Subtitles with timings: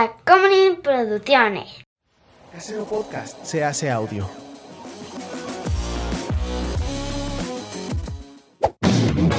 [0.00, 1.84] Tacomunin Producciones.
[2.50, 4.26] Casero Podcast se hace audio.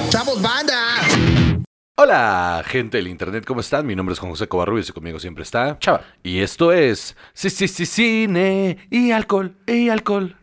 [0.10, 0.76] ¡Chavos, banda!
[1.98, 3.88] Hola, gente del internet, ¿cómo están?
[3.88, 6.02] Mi nombre es Juan José Covarrubias y conmigo siempre está Chava.
[6.22, 10.38] Y esto es Sí, sí, sí, cine y alcohol, y alcohol.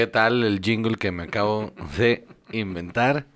[0.00, 3.26] ¿Qué tal el jingle que me acabo de inventar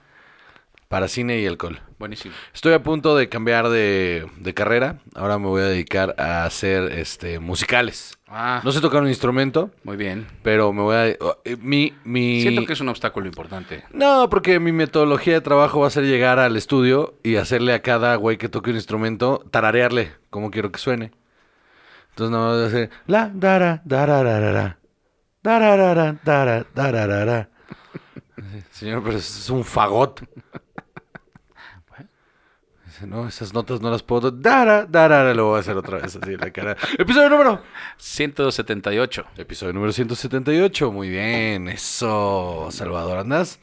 [0.88, 1.78] para cine y alcohol?
[1.98, 2.32] Buenísimo.
[2.54, 4.96] Estoy a punto de cambiar de, de carrera.
[5.14, 8.16] Ahora me voy a dedicar a hacer este musicales.
[8.28, 10.26] Ah, No sé tocar un instrumento, muy bien.
[10.42, 11.08] pero me voy a...
[11.08, 11.18] eh,
[11.60, 12.40] Mi, mi...
[12.40, 13.84] Siento que es un obstáculo importante.
[13.92, 17.82] No, porque mi metodología de trabajo va a ser llegar al estudio y hacerle a
[17.82, 21.12] cada güey que toque un instrumento, tararearle como quiero que suene.
[22.12, 24.22] Entonces no voy a hacer la dara dararara.
[24.24, 24.78] Dararara, dara,
[25.44, 27.50] dararara.
[28.72, 30.22] Señor, pero eso es un fagot.
[32.86, 34.30] Dice, no, esas notas no las puedo.
[34.30, 36.76] Dara, darara, lo voy a hacer otra vez así en la cara.
[36.98, 37.62] Episodio número.
[37.98, 39.26] 178.
[39.36, 40.90] Episodio número 178.
[40.90, 43.18] Muy bien, eso, Salvador.
[43.18, 43.60] Andas,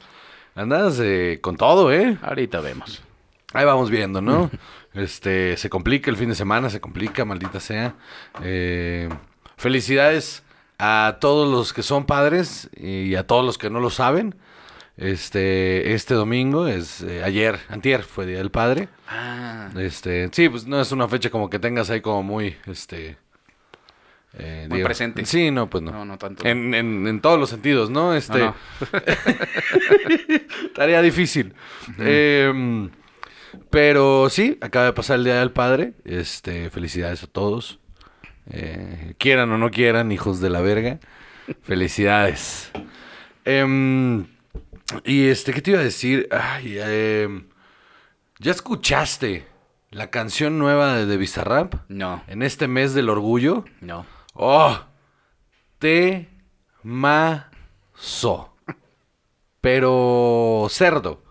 [0.54, 2.16] andas eh, con todo, ¿eh?
[2.22, 3.02] Ahorita vemos.
[3.54, 4.50] Ahí vamos viendo, ¿no?
[4.94, 7.94] Este, se complica el fin de semana, se complica, maldita sea.
[8.42, 9.08] Eh,
[9.56, 10.42] felicidades
[10.84, 14.34] a todos los que son padres y a todos los que no lo saben.
[14.96, 18.88] Este, este domingo es eh, ayer, antier fue Día del Padre.
[19.08, 23.16] Ah, Este, sí, pues no es una fecha como que tengas ahí como muy, este...
[24.34, 25.24] eh, Muy presente.
[25.24, 25.92] Sí, no, pues no.
[25.92, 26.44] no, no tanto.
[26.46, 28.12] En, en, en todos los sentidos, ¿no?
[28.14, 28.54] Este, No,
[30.74, 31.54] tarea difícil.
[31.98, 32.90] Em,
[33.70, 35.92] pero sí, acaba de pasar el Día del Padre.
[36.04, 37.78] Este, felicidades a todos.
[38.50, 40.98] Eh, quieran o no quieran, hijos de la verga.
[41.62, 42.70] Felicidades.
[43.44, 44.26] Em,
[45.04, 46.28] y este, ¿qué te iba a decir?
[46.30, 47.46] Ay, em,
[48.38, 49.46] ¿Ya escuchaste
[49.90, 51.74] la canción nueva de, de Bizarrap?
[51.88, 53.64] No, En este mes del orgullo.
[53.80, 54.06] no.
[54.34, 54.80] Oh,
[56.82, 57.44] temazo.
[59.60, 61.22] Pero cerdo.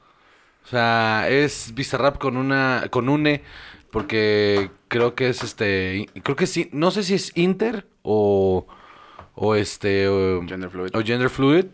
[0.64, 3.42] O sea, es Bizarrap con una con une
[3.92, 8.66] porque creo que es este creo que sí, no sé si es Inter o
[9.36, 10.96] o este o, Gender fluid.
[10.96, 11.66] o gender fluid.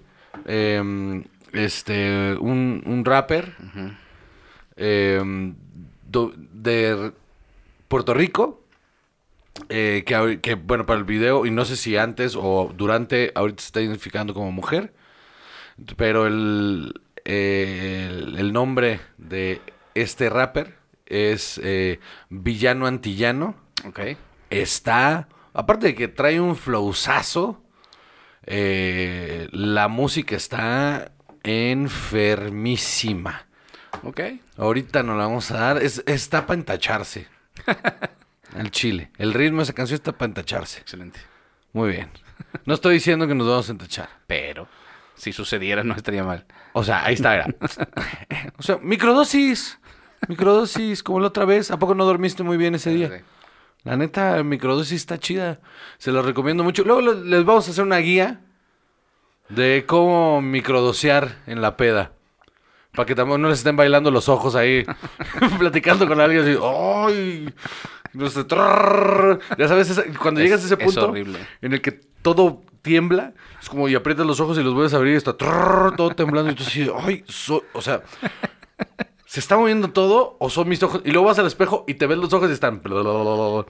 [0.46, 1.24] Em,
[1.54, 3.56] este un, un rapper
[4.78, 7.12] do- de
[7.88, 8.62] Puerto Rico
[9.70, 13.62] eh, que, que, bueno, para el video, y no sé si antes o durante, ahorita
[13.62, 14.94] se está identificando como mujer,
[15.96, 19.62] pero el, eh, el, el nombre de
[19.96, 20.76] este rapper
[21.08, 23.56] es eh, Villano Antillano.
[23.86, 24.00] Ok.
[24.50, 27.64] Está, aparte de que trae un flowzazo,
[28.44, 31.12] eh, la música está
[31.44, 33.46] enfermísima.
[34.04, 34.22] Ok.
[34.58, 35.84] Ahorita nos la vamos a dar.
[35.84, 37.28] Es, está para entacharse.
[38.56, 39.12] El chile.
[39.18, 40.80] El ritmo de esa canción está para entacharse.
[40.80, 41.20] Excelente.
[41.74, 42.10] Muy bien.
[42.66, 44.10] No estoy diciendo que nos vamos a entachar.
[44.26, 44.68] Pero,
[45.16, 46.46] si sucediera, no estaría mal.
[46.74, 47.36] O sea, ahí está.
[47.36, 47.48] era.
[48.58, 49.80] O sea, microdosis.
[50.28, 51.72] Microdosis, como la otra vez.
[51.72, 53.24] ¿A poco no dormiste muy bien ese día?
[53.84, 55.60] La neta, microdosis está chida.
[55.98, 56.84] Se lo recomiendo mucho.
[56.84, 58.42] Luego le- les vamos a hacer una guía
[59.50, 62.12] de cómo microdosear en la peda.
[62.94, 64.84] Para que también no les estén bailando los ojos ahí,
[65.60, 66.58] platicando con alguien así.
[66.62, 67.54] ¡Ay!
[68.14, 69.40] No sé, trrr.
[69.58, 71.92] ya sabes, esa- cuando Es- llegas a ese es punto en el que
[72.24, 75.38] todo tiembla, es como y aprietas los ojos y los vuelves a abrir y está
[75.38, 76.52] trrr, todo temblando.
[76.52, 77.24] Y tú así, ¡ay!
[77.28, 78.02] so- o sea,
[79.28, 81.02] ¿se está moviendo todo o son mis ojos?
[81.06, 82.82] Y luego vas al espejo y te ves los ojos y están.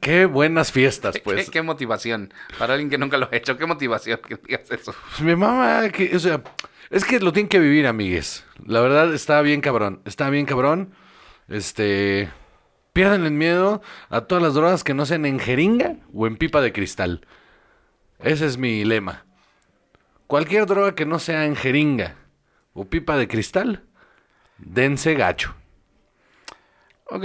[0.00, 1.46] Qué buenas fiestas, pues.
[1.46, 2.32] ¿Qué, qué motivación.
[2.58, 4.94] Para alguien que nunca lo ha hecho, qué motivación que digas eso.
[5.10, 6.42] Pues mi mamá, que, o sea,
[6.90, 8.44] es que lo tienen que vivir, amigues.
[8.66, 10.92] La verdad está bien cabrón, está bien cabrón.
[11.48, 12.28] Este,
[12.92, 16.60] pierdan el miedo a todas las drogas que no sean en jeringa o en pipa
[16.60, 17.26] de cristal.
[18.18, 19.24] Ese es mi lema.
[20.26, 22.23] Cualquier droga que no sea en jeringa
[22.74, 23.82] o pipa de cristal,
[24.58, 25.54] dense gacho.
[27.06, 27.24] Ok.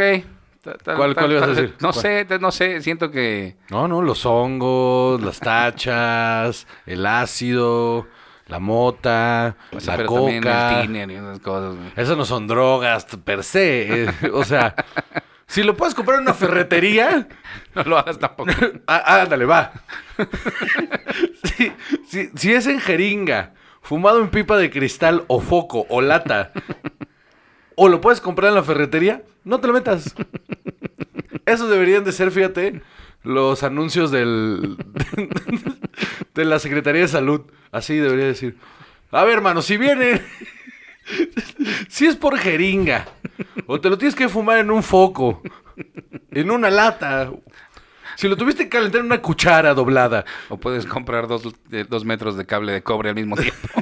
[0.83, 1.75] ¿Cuál- cuál ibas a decir?
[1.79, 2.01] No ¿Cuál?
[2.01, 2.81] sé, no sé.
[2.81, 3.55] Siento que.
[3.69, 8.07] No, no, los hongos, las tachas, el ácido,
[8.47, 10.81] la mota, pues, la pero coca.
[10.81, 11.75] el tiner y esas cosas.
[11.95, 14.03] Esas no son drogas per se.
[14.03, 14.75] eh, o sea,
[15.47, 17.27] Si lo puedes comprar en una ferretería,
[17.73, 18.51] No lo hagas tampoco.
[18.85, 19.71] ah, ándale, va.
[21.43, 21.71] si,
[22.07, 26.51] si- si es en jeringa, fumado en pipa de cristal o foco o lata,
[27.75, 30.15] o lo puedes comprar en la ferretería, no te lo metas.
[31.45, 32.81] Esos deberían de ser, fíjate,
[33.23, 34.77] los anuncios del
[36.35, 37.41] de la Secretaría de Salud.
[37.71, 38.57] Así debería decir.
[39.11, 40.21] A ver, hermano, si viene...
[41.89, 43.07] si es por jeringa,
[43.65, 45.41] o te lo tienes que fumar en un foco,
[46.31, 47.31] en una lata,
[48.19, 52.03] si lo tuviste que calentar en una cuchara doblada, O puedes comprar dos, eh, dos
[52.03, 53.67] metros de cable de cobre al mismo tiempo.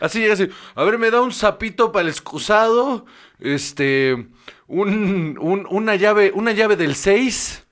[0.00, 0.48] Así, así.
[0.74, 3.04] A ver, me da un sapito para el excusado.
[3.38, 4.28] Este.
[4.66, 6.32] Un, un- una llave.
[6.34, 7.66] Una llave del 6.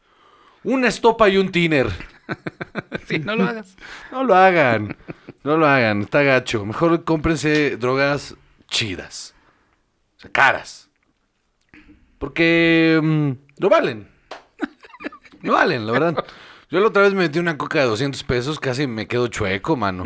[0.65, 1.89] Una estopa y un tiner.
[3.07, 3.75] sí, no lo hagas.
[4.13, 4.97] No lo hagan.
[5.45, 6.03] No lo hagan.
[6.03, 6.65] Está gacho.
[6.67, 8.37] Mejor cómprense drogas
[8.69, 9.35] chidas.
[10.19, 10.91] O sea, caras.
[12.19, 13.01] Porque.
[13.03, 14.09] mm, lo valen.
[15.43, 16.25] Lo valen, la verdad.
[16.71, 18.59] Yo la otra vez me metí una coca de 200 pesos.
[18.59, 20.05] Casi me quedo chueco, mano.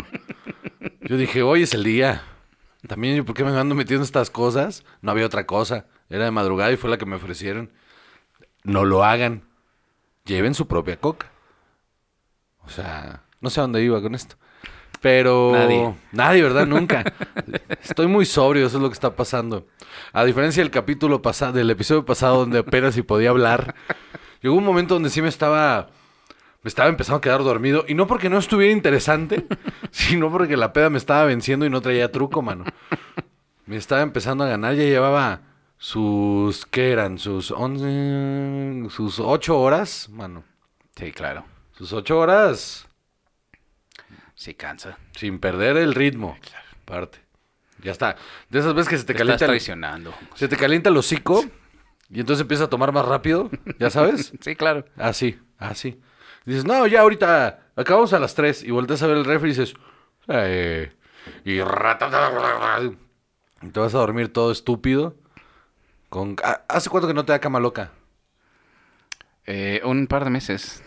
[1.00, 2.22] Yo dije, hoy es el día.
[2.86, 4.84] También, ¿por qué me ando metiendo estas cosas?
[5.00, 5.86] No había otra cosa.
[6.08, 7.72] Era de madrugada y fue la que me ofrecieron.
[8.62, 9.42] No lo hagan.
[10.24, 11.30] Lleven su propia coca.
[12.60, 14.36] O sea, no sé a dónde iba con esto.
[15.02, 15.50] Pero...
[15.52, 15.94] Nadie.
[16.12, 16.64] Nadie, ¿verdad?
[16.64, 17.04] Nunca.
[17.82, 19.66] Estoy muy sobrio, eso es lo que está pasando.
[20.12, 23.74] A diferencia del capítulo pasado, del episodio pasado donde apenas si podía hablar,
[24.40, 25.88] llegó un momento donde sí me estaba...
[26.62, 27.84] Me estaba empezando a quedar dormido.
[27.88, 29.44] Y no porque no estuviera interesante,
[29.90, 32.64] sino porque la peda me estaba venciendo y no traía truco, mano.
[33.66, 34.76] Me estaba empezando a ganar.
[34.76, 35.40] Ya llevaba
[35.78, 36.64] sus...
[36.66, 37.18] ¿Qué eran?
[37.18, 38.88] Sus 11...
[38.90, 40.44] Sus 8 horas, mano.
[40.94, 41.44] Sí, claro.
[41.72, 42.86] Sus 8 horas
[44.42, 44.98] Sí, cansa.
[45.14, 46.36] sin perder el ritmo.
[46.82, 47.20] Aparte.
[47.80, 48.16] Ya está.
[48.50, 49.44] De esas veces que se te Te estás calienta...
[49.44, 50.14] el- traicionando.
[50.34, 51.44] Se te calienta el hocico
[52.10, 54.32] y entonces empieza a tomar más rápido, ¿ya sabes?
[54.40, 54.84] Sí, claro.
[54.96, 56.00] Así, así.
[56.44, 59.54] Dices, no, ya ahorita acabamos a las 3 y volteas a ver el refri y
[59.54, 59.74] dices,
[60.26, 60.92] "Eh",
[61.44, 61.58] y
[63.70, 65.14] te vas a dormir todo estúpido.
[66.08, 66.34] Con...
[66.42, 67.92] Ah, ¿Hace cuánto que no te da cama loca?
[69.46, 70.82] Eh, un par de meses.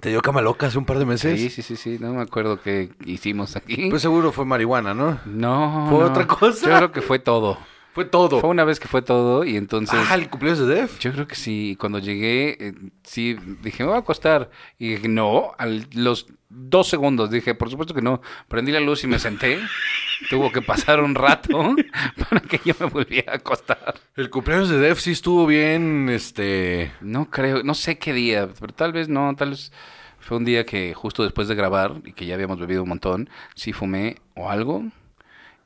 [0.00, 1.38] ¿Te dio cama loca hace un par de meses?
[1.38, 1.98] Sí, sí, sí, sí.
[2.00, 3.88] No me acuerdo qué hicimos aquí.
[3.90, 5.18] Pues seguro fue marihuana, ¿no?
[5.26, 5.86] no.
[5.90, 6.06] ¿fue no.
[6.06, 6.68] otra cosa?
[6.68, 7.58] Yo creo que fue todo.
[7.92, 8.40] Fue todo.
[8.40, 9.98] Fue una vez que fue todo y entonces...
[10.08, 10.98] Ah, el cumpleaños de Def.
[10.98, 11.76] Yo creo que sí.
[11.80, 14.50] Cuando llegué, eh, sí, dije, me voy a acostar.
[14.78, 18.20] Y dije, no, a los dos segundos dije, por supuesto que no.
[18.48, 19.58] Prendí la luz y me senté.
[20.30, 21.74] Tuvo que pasar un rato
[22.28, 23.94] para que yo me volviera a acostar.
[24.16, 26.92] El cumpleaños de Def sí estuvo bien, este...
[27.00, 29.72] No creo, no sé qué día, pero tal vez no, tal vez
[30.18, 33.30] fue un día que justo después de grabar y que ya habíamos bebido un montón,
[33.54, 34.84] sí fumé o algo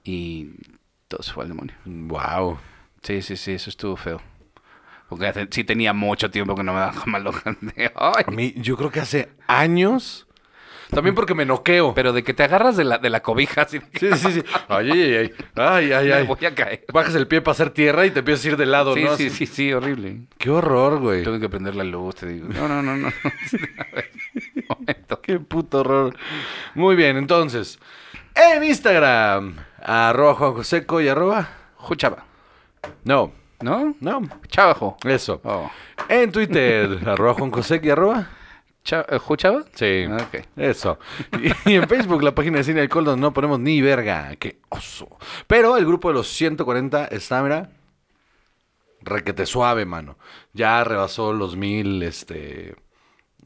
[0.05, 0.51] y
[1.13, 1.75] todo se fue al demonio.
[1.85, 2.59] Wow.
[3.03, 4.21] Sí, sí, sí, eso estuvo feo.
[5.09, 7.25] Porque hace- sí tenía mucho tiempo que no me daba mal
[7.95, 8.25] "Ay".
[8.27, 10.27] A mí, yo creo que hace años.
[10.91, 11.95] También porque me noqueo.
[11.95, 14.43] Pero de que te agarras de la, de la cobija así Sí, sí, sí.
[14.69, 15.33] Ay, ay, ay.
[15.57, 16.27] Ay, ay, me ay.
[16.27, 16.85] voy a caer.
[16.93, 19.17] Bajas el pie para hacer tierra y te empiezas a ir de lado, Sí, ¿no?
[19.17, 20.23] sí, sí, sí, horrible.
[20.39, 21.23] Qué horror, güey.
[21.25, 22.49] Tengo que prender la luz, te digo.
[22.49, 23.09] No, no, no, no.
[23.79, 24.11] A ver,
[24.57, 25.21] un momento.
[25.21, 26.15] Qué puto horror.
[26.75, 27.79] Muy bien, entonces.
[28.35, 31.49] En Instagram, arroba Juan Joseco y arroba.
[31.77, 32.25] Juchaba.
[33.05, 33.95] No, ¿No?
[34.01, 34.23] no.
[34.49, 34.97] Chavajo.
[35.05, 35.41] Eso.
[35.45, 35.71] Oh.
[36.09, 38.29] En Twitter, arroba Juan Joseco y arroba.
[38.91, 39.65] Eh, ¿Juchaba?
[39.75, 40.07] Sí.
[40.57, 40.99] Eso.
[41.41, 44.35] Y, y en Facebook, la página de Cine Alcohol, donde no ponemos ni verga.
[44.37, 45.09] Qué oso.
[45.47, 47.71] Pero el grupo de los 140 está, mira,
[49.03, 50.19] requete suave, mano.
[50.53, 52.75] Ya rebasó los mil este,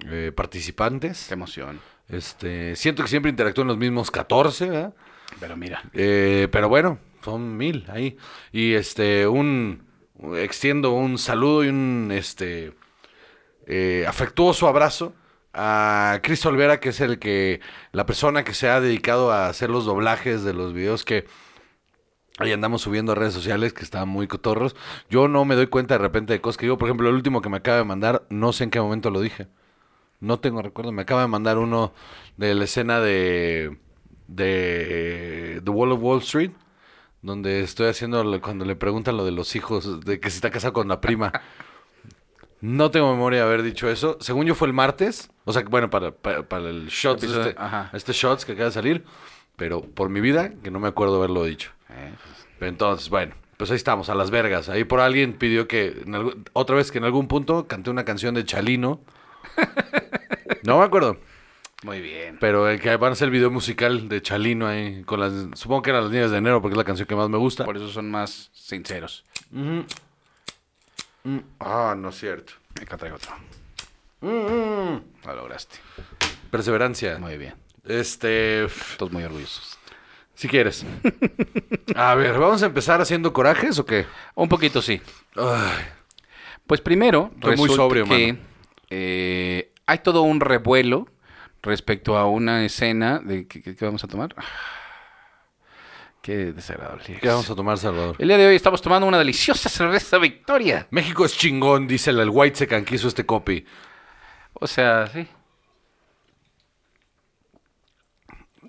[0.06, 1.26] eh, participantes.
[1.28, 1.80] Qué emoción.
[2.08, 4.94] Este, siento que siempre interactúan los mismos 14, ¿verdad?
[5.40, 5.82] Pero mira.
[5.92, 8.16] Eh, pero bueno, son mil ahí.
[8.52, 9.84] Y este, un.
[10.36, 12.72] Extiendo un saludo y un este
[13.66, 15.12] eh, afectuoso abrazo
[15.52, 17.60] a Chris Olvera, que es el que.
[17.92, 21.26] la persona que se ha dedicado a hacer los doblajes de los videos que.
[22.38, 24.76] Ahí andamos subiendo a redes sociales que están muy cotorros.
[25.08, 26.76] Yo no me doy cuenta de repente de cosas que digo.
[26.76, 29.22] Por ejemplo, el último que me acaba de mandar, no sé en qué momento lo
[29.22, 29.48] dije.
[30.20, 30.92] No tengo recuerdo.
[30.92, 31.94] Me acaba de mandar uno
[32.36, 33.78] de la escena de,
[34.28, 36.50] de The Wall of Wall Street,
[37.22, 40.72] donde estoy haciendo cuando le preguntan lo de los hijos, de que si está casado
[40.72, 41.32] con la prima.
[42.60, 44.16] No tengo memoria de haber dicho eso.
[44.20, 45.30] Según yo fue el martes.
[45.44, 48.72] O sea, bueno, para, para, para el Shots, Episodio- este, este Shots que acaba de
[48.72, 49.04] salir.
[49.56, 51.70] Pero por mi vida, que no me acuerdo haberlo dicho.
[51.90, 54.68] Eh, pues, Pero entonces, bueno, pues ahí estamos, a las vergas.
[54.68, 58.04] Ahí por alguien pidió que, en algún- otra vez que en algún punto canté una
[58.04, 59.00] canción de Chalino.
[60.62, 61.18] No me acuerdo.
[61.86, 62.36] Muy bien.
[62.40, 65.82] Pero el que van a hacer el video musical de Chalino ahí, con las, supongo
[65.82, 67.64] que eran las niñas de enero, porque es la canción que más me gusta.
[67.64, 69.24] Por eso son más sinceros.
[69.50, 69.80] Mm,
[71.60, 72.54] Ah, no es cierto.
[72.80, 73.32] Acá traigo otro.
[74.20, 75.76] Mm, Lo lograste.
[76.50, 77.18] Perseverancia.
[77.18, 77.54] Muy bien.
[77.84, 78.66] Este,
[78.98, 79.78] Todos muy orgullosos.
[80.34, 80.84] si quieres.
[81.94, 84.06] A ver, ¿vamos a empezar haciendo corajes o qué?
[84.34, 85.00] Un poquito sí.
[85.36, 85.84] Ay,
[86.66, 88.38] Pues primero, Estoy muy resulta sobrio, que mano.
[88.90, 91.06] eh, hay todo un revuelo
[91.62, 94.34] respecto a una escena de ¿qué, qué- qué vamos a tomar?
[96.22, 97.04] Qué desagradable.
[97.20, 98.16] ¿qué vamos a tomar, Salvador?
[98.18, 100.88] El día de hoy estamos tomando una deliciosa cerveza Victoria.
[100.90, 103.64] México es chingón, dice el, el White Secan que hizo este copy.
[104.54, 105.24] O sea, sí.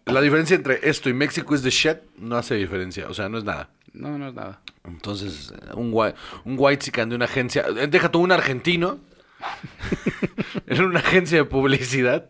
[0.06, 3.40] La diferencia entre esto y México es de shit, no hace diferencia, o sea, no
[3.40, 3.70] es nada.
[3.92, 4.62] No, no es nada.
[4.86, 6.16] Entonces, un, white,
[6.46, 9.00] un white Secan de una agencia, eh, deja tú un argentino,
[10.68, 12.30] en una agencia de publicidad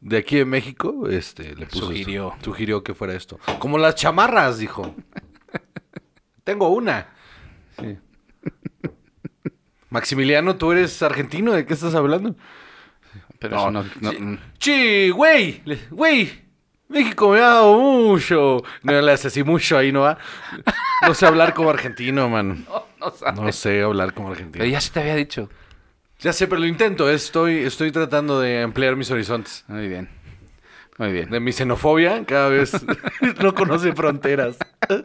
[0.00, 2.32] de aquí de México, este, le puso Sugirió.
[2.34, 2.44] esto.
[2.44, 3.38] sugirió que fuera esto.
[3.58, 4.94] Como las chamarras, dijo.
[6.44, 7.08] Tengo una.
[7.80, 7.96] Sí.
[9.90, 11.52] Maximiliano, ¿tú eres argentino?
[11.52, 12.34] ¿De qué estás hablando?
[13.38, 14.10] Pero No, eso no, no-
[14.58, 15.10] sí.
[15.10, 15.12] mm.
[15.14, 16.44] Güey, güey.
[16.88, 18.62] México me ha dado mucho.
[18.82, 20.18] No le hace así mucho ahí, ¿no va?
[21.06, 22.66] No sé hablar como argentino, man.
[23.00, 23.42] no, no.
[23.44, 24.64] No sé hablar como Pero argentino.
[24.66, 25.48] ya se te había dicho.
[26.24, 27.10] Ya sé, pero lo intento.
[27.10, 29.62] Estoy, estoy tratando de ampliar mis horizontes.
[29.68, 30.08] Muy bien.
[30.96, 31.28] Muy bien.
[31.28, 32.72] De mi xenofobia, cada vez
[33.42, 34.56] no conoce fronteras.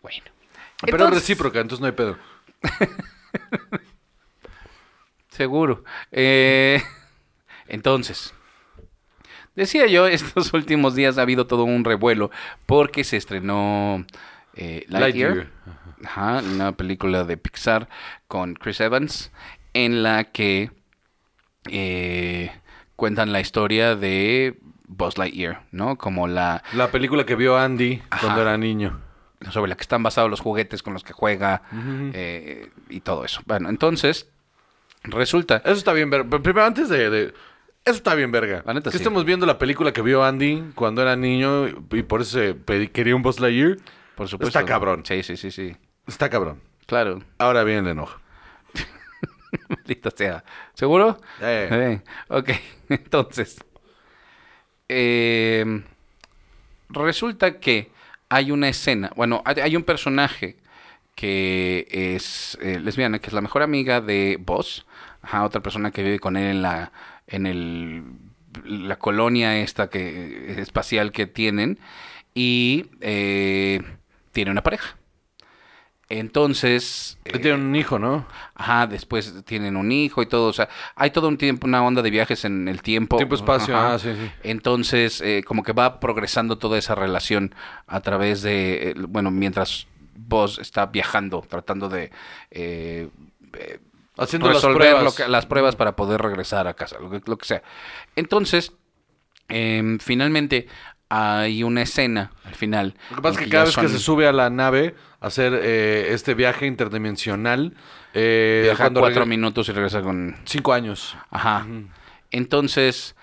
[0.00, 0.24] Bueno.
[0.80, 2.16] Pero es Entonces- recíproca, entonces no hay pedo.
[5.28, 5.84] Seguro.
[6.10, 6.82] Eh,
[7.68, 8.32] entonces,
[9.54, 12.30] decía yo, estos últimos días ha habido todo un revuelo
[12.64, 14.06] porque se estrenó
[14.54, 15.50] eh, Lightyear, Lightyear.
[16.04, 17.88] Ajá, una película de Pixar
[18.28, 19.30] con Chris Evans,
[19.74, 20.70] en la que
[21.70, 22.50] eh,
[22.96, 25.96] cuentan la historia de Buzz Lightyear, ¿no?
[25.96, 28.20] Como la La película que vio Andy Ajá.
[28.22, 29.00] cuando era niño.
[29.50, 31.62] sobre la que están basados los juguetes con los que juega
[32.12, 33.40] eh, y todo eso.
[33.46, 34.28] Bueno, entonces
[35.04, 36.10] resulta Eso está bien.
[36.10, 37.08] Pero Primero, antes de...
[37.10, 37.34] de-
[37.84, 38.62] Eso está bien verga.
[38.66, 39.02] La neta, que sí.
[39.02, 42.90] estamos viendo la película que vio Andy cuando era niño y por eso se pedí-
[42.90, 43.76] quería un Buzz Lightyear.
[44.14, 44.58] Por supuesto.
[44.58, 45.02] Está cabrón.
[45.06, 45.74] Sí, sí, sí, sí.
[46.10, 46.60] Está cabrón.
[46.86, 47.22] Claro.
[47.38, 48.20] Ahora viene el enojo.
[49.68, 50.44] Maldita sea.
[50.74, 51.20] ¿Seguro?
[51.40, 51.68] Eh.
[51.70, 52.50] Eh, Ok.
[52.88, 53.58] Entonces.
[54.88, 55.82] eh,
[56.88, 57.90] resulta que
[58.28, 59.12] hay una escena.
[59.16, 60.56] Bueno, hay, hay un personaje
[61.14, 64.86] que es eh, lesbiana, que es la mejor amiga de Buzz.
[65.22, 66.92] Ajá, otra persona que vive con él en la.
[67.26, 68.02] en el.
[68.64, 70.60] la colonia esta que.
[70.60, 71.78] espacial que tienen.
[72.34, 73.80] Y eh,
[74.32, 74.96] tiene una pareja.
[76.10, 77.18] Entonces.
[77.24, 78.26] Que tiene un hijo, ¿no?
[78.56, 82.02] Ajá, después tienen un hijo y todo, o sea, hay todo un tiempo, una onda
[82.02, 83.16] de viajes en el tiempo.
[83.16, 83.94] Tiempo, espacio, Ajá.
[83.94, 84.30] ah, sí, sí.
[84.42, 87.54] Entonces, eh, como que va progresando toda esa relación
[87.86, 89.86] a través de, eh, bueno, mientras
[90.16, 92.10] vos está viajando, tratando de
[92.50, 93.08] eh,
[93.58, 93.78] eh,
[94.18, 95.04] Haciendo las resolver pruebas.
[95.04, 97.62] lo que- las pruebas para poder regresar a casa, lo que, lo que sea.
[98.16, 98.72] Entonces,
[99.48, 100.66] em, finalmente
[101.10, 102.94] hay una escena al final.
[103.10, 105.52] Lo que pasa es que cada vez que se sube a la nave a hacer
[105.60, 107.74] eh, este viaje interdimensional,
[108.14, 111.16] eh, viaja cuatro minutos y regresa con Cinco años.
[111.30, 111.66] Ajá.
[112.30, 113.16] Entonces,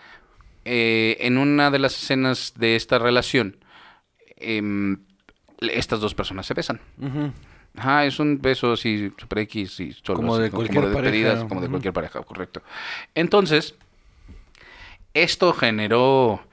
[0.65, 3.56] eh, en una de las escenas de esta relación,
[4.36, 4.98] em,
[5.60, 6.82] estas dos personas se besan.
[7.77, 11.48] Ajá, es un beso así, super X y solo Como de cualquier pareja.
[11.48, 12.62] como de cualquier pareja, correcto.
[13.15, 13.75] Entonces,
[15.13, 16.46] esto generó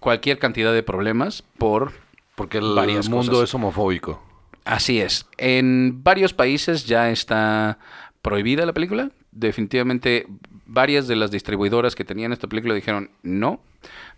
[0.00, 1.92] cualquier cantidad de problemas por
[2.34, 3.48] Porque el Varias mundo cosas.
[3.48, 4.22] es homofóbico.
[4.64, 5.26] Así es.
[5.38, 7.78] En varios países ya está
[8.22, 9.10] prohibida la película.
[9.32, 10.26] Definitivamente
[10.66, 13.60] varias de las distribuidoras que tenían esta película dijeron no,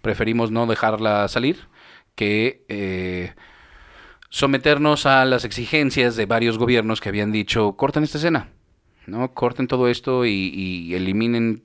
[0.02, 1.68] preferimos no dejarla salir
[2.16, 3.34] que eh,
[4.28, 8.49] someternos a las exigencias de varios gobiernos que habían dicho corten esta escena,
[9.06, 11.62] no corten todo esto y, y eliminen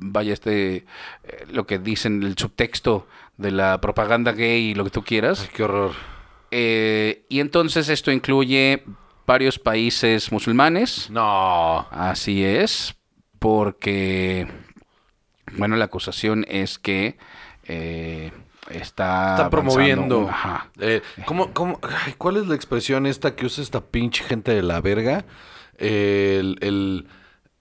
[0.00, 0.84] vaya este eh,
[1.50, 5.40] lo que dicen el subtexto de la propaganda gay y lo que tú quieras.
[5.42, 5.92] Ay, qué horror.
[6.50, 8.82] Eh, y entonces esto incluye
[9.26, 11.10] varios países musulmanes.
[11.10, 11.86] No.
[11.90, 12.94] Así es,
[13.38, 14.48] porque,
[15.52, 17.18] bueno, la acusación es que
[17.64, 18.32] eh,
[18.70, 19.32] está...
[19.36, 20.20] Está promoviendo.
[20.20, 20.70] un- ajá.
[20.80, 24.62] Eh, ¿cómo, cómo- ay, ¿Cuál es la expresión esta que usa esta pinche gente de
[24.62, 25.24] la verga?
[25.76, 27.06] El, el-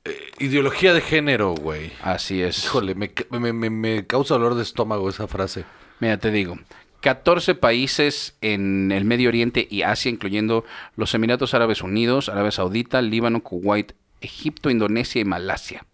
[0.08, 1.92] eh, ideología de género, güey.
[2.02, 2.66] Así es.
[2.66, 5.66] Híjole, me, me- me- me causa dolor de estómago esa frase.
[6.00, 6.58] Mira, te digo,
[7.02, 10.64] 14 países en el Medio Oriente y Asia, incluyendo
[10.96, 15.86] los Emiratos Árabes Unidos, Arabia Saudita, Líbano, Kuwait, Egipto, Indonesia y Malasia.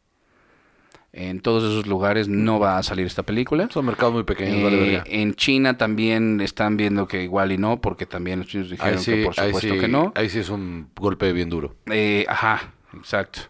[1.15, 3.69] En todos esos lugares no va a salir esta película.
[3.71, 5.03] Son mercados muy pequeños, Eh, vale verga.
[5.05, 9.11] en China también están viendo que igual y no, porque también los chinos dijeron sí,
[9.11, 10.11] que por supuesto sí- que no.
[10.15, 11.75] ahí sí es un golpe bien duro.
[11.91, 13.41] Eh, ajá, exacto.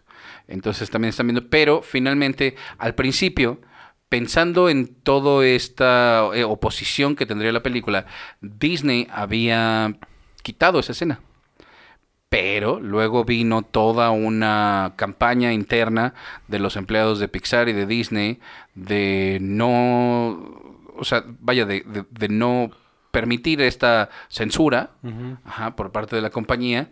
[0.47, 3.59] Entonces también están viendo, pero finalmente al principio,
[4.09, 8.05] pensando en toda esta eh, oposición que tendría la película,
[8.41, 9.95] Disney había
[10.43, 11.19] quitado esa escena.
[12.29, 16.15] Pero luego vino toda una campaña interna
[16.47, 18.39] de los empleados de Pixar y de Disney
[18.73, 20.29] de no,
[20.95, 22.71] o sea, vaya, de, de- de no
[23.11, 24.91] permitir esta censura
[25.45, 26.89] ajá, por parte de la compañía.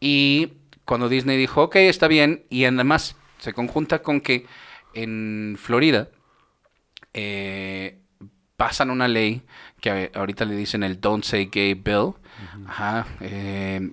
[0.00, 4.46] Y cuando Disney dijo, ok, está bien, y además se conjunta con que
[4.94, 6.08] en Florida
[7.14, 7.98] eh,
[8.56, 9.42] pasan una ley
[9.80, 12.12] que ahorita le dicen el Don't Say Gay Bill,
[12.66, 13.90] ajá, eh,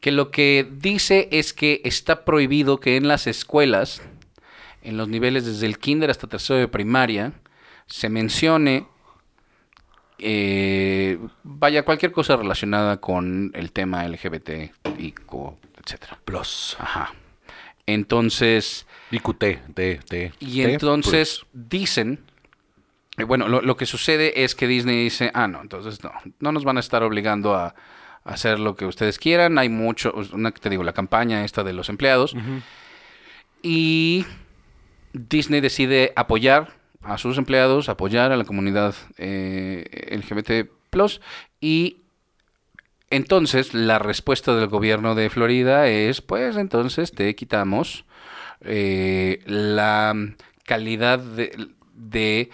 [0.00, 4.02] que lo que dice es que está prohibido que en las escuelas,
[4.82, 7.32] en los niveles desde el kinder hasta tercero de primaria,
[7.86, 8.86] se mencione
[10.18, 16.18] eh, vaya cualquier cosa relacionada con el tema LGBT y co- etcétera.
[16.24, 16.76] Plus.
[16.80, 17.14] Ajá.
[17.86, 20.32] Entonces, IQT, T, T.
[20.40, 22.24] y T, entonces dicen,
[23.16, 26.52] eh, bueno, lo, lo que sucede es que Disney dice, ah, no, entonces no, no
[26.52, 27.74] nos van a estar obligando a, a
[28.24, 29.58] hacer lo que ustedes quieran.
[29.58, 32.34] Hay mucho, una te digo, la campaña esta de los empleados.
[33.62, 34.26] Y
[35.12, 40.68] Disney decide apoyar a sus empleados, apoyar a la comunidad eh, LGBT
[41.60, 41.98] y
[43.10, 48.04] entonces la respuesta del gobierno de Florida es, pues entonces te quitamos
[48.60, 50.14] eh, la
[50.64, 52.50] calidad de, de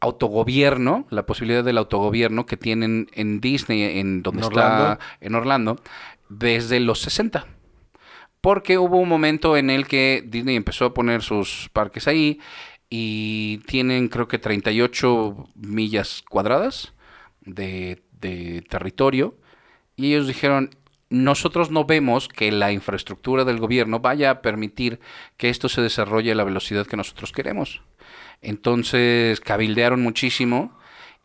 [0.00, 5.00] autogobierno, la posibilidad del autogobierno que tienen en Disney, en donde ¿En está Orlando?
[5.20, 5.80] en Orlando,
[6.28, 7.46] desde los 60.
[8.40, 12.40] Porque hubo un momento en el que Disney empezó a poner sus parques ahí
[12.90, 16.92] y tienen creo que 38 millas cuadradas
[17.40, 19.38] de, de territorio
[19.96, 20.70] y ellos dijeron,
[21.10, 25.00] nosotros no vemos que la infraestructura del gobierno vaya a permitir
[25.36, 27.82] que esto se desarrolle a la velocidad que nosotros queremos.
[28.42, 30.76] Entonces cabildearon muchísimo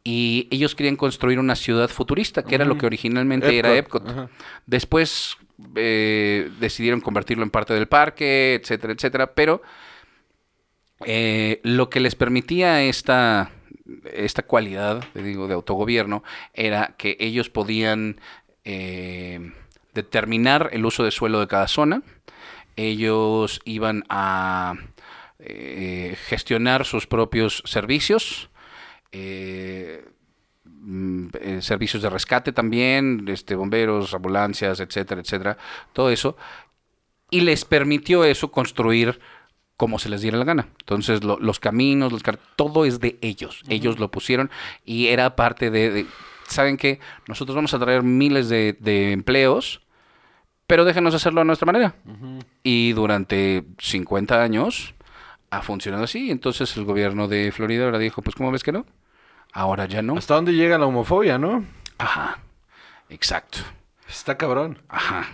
[0.03, 4.29] y ellos querían construir una ciudad futurista, que era lo que originalmente era Epcot.
[4.65, 5.37] Después
[5.75, 9.61] eh, decidieron convertirlo en parte del parque, etcétera, etcétera, pero
[11.05, 13.51] eh, lo que les permitía esta,
[14.13, 18.19] esta cualidad, te digo, de autogobierno, era que ellos podían
[18.63, 19.51] eh,
[19.93, 22.01] determinar el uso de suelo de cada zona,
[22.75, 24.75] ellos iban a
[25.39, 28.49] eh, gestionar sus propios servicios,
[29.11, 30.05] eh,
[30.65, 35.57] mm, eh, servicios de rescate también, este, bomberos, ambulancias, etcétera, etcétera,
[35.93, 36.37] todo eso,
[37.31, 39.19] y les permitió eso construir
[39.77, 40.67] como se les diera la gana.
[40.79, 42.21] Entonces, lo- los caminos, los
[42.57, 43.63] todo es de ellos.
[43.69, 44.51] Ellos lo pusieron
[44.83, 46.05] y era parte de, de-
[46.49, 46.99] ¿saben qué?
[47.27, 49.81] Nosotros vamos a traer miles de, de empleos,
[50.67, 51.95] pero déjenos hacerlo a nuestra manera.
[52.63, 54.93] Y durante 50 años
[55.49, 56.29] ha funcionado así.
[56.29, 58.85] Entonces, el gobierno de Florida ahora dijo, pues, ¿cómo ves que no?
[59.51, 60.17] Ahora ya no.
[60.17, 61.65] ¿Hasta dónde llega la homofobia, no?
[61.97, 62.39] Ajá,
[63.09, 63.59] exacto.
[64.07, 64.79] Está cabrón.
[64.89, 65.27] Ajá,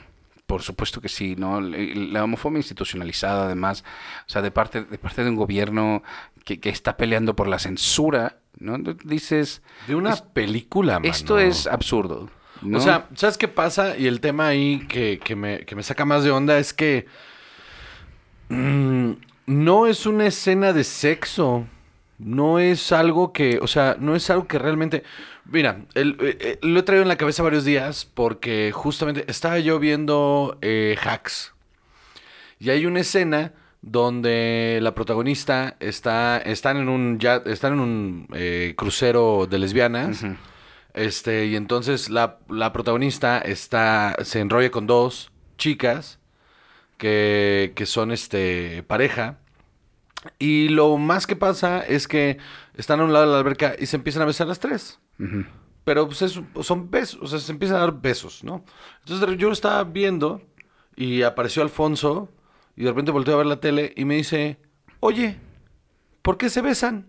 [0.46, 1.60] por supuesto que sí, ¿no?
[1.60, 3.84] La homofobia institucionalizada, además,
[4.26, 6.04] o sea, de parte, de parte de un gobierno
[6.46, 8.78] que, que está peleando por la censura, ¿no?
[9.04, 11.12] Dices, De una Es- película, mano.
[11.12, 12.30] esto es absurdo.
[12.62, 12.78] ¿no?
[12.78, 13.98] O sea, ¿sabes qué pasa?
[13.98, 17.06] Y el tema ahí que, que me, que me saca más de onda es que
[18.50, 19.12] mm,
[19.48, 21.66] no es una escena de sexo.
[22.18, 25.04] No es algo que, o sea, no es algo que realmente...
[25.46, 29.60] Mira, el- eh, eh, lo he traído en la cabeza varios días porque justamente estaba
[29.60, 31.54] yo viendo eh, Hacks.
[32.58, 33.52] Y hay una escena
[33.88, 40.26] donde la protagonista está, están en un, ya, están en un eh, crucero de lesbianas.
[40.96, 46.18] Este, y entonces la, la protagonista está, se enrolla con dos chicas
[46.98, 49.38] que, que son este pareja.
[50.40, 52.40] Y lo más que pasa es que
[52.76, 55.00] están a un lado de la alberca y se empiezan a besar las tres.
[55.84, 58.66] Pero pues es- son besos, o sea, se empiezan a dar besos, ¿no?
[59.06, 60.42] Entonces yo lo estaba viendo
[60.96, 62.30] y apareció Alfonso
[62.76, 64.58] y de repente volteó a ver la tele y me dice,
[65.00, 65.38] oye,
[66.22, 67.08] ¿por qué se besan?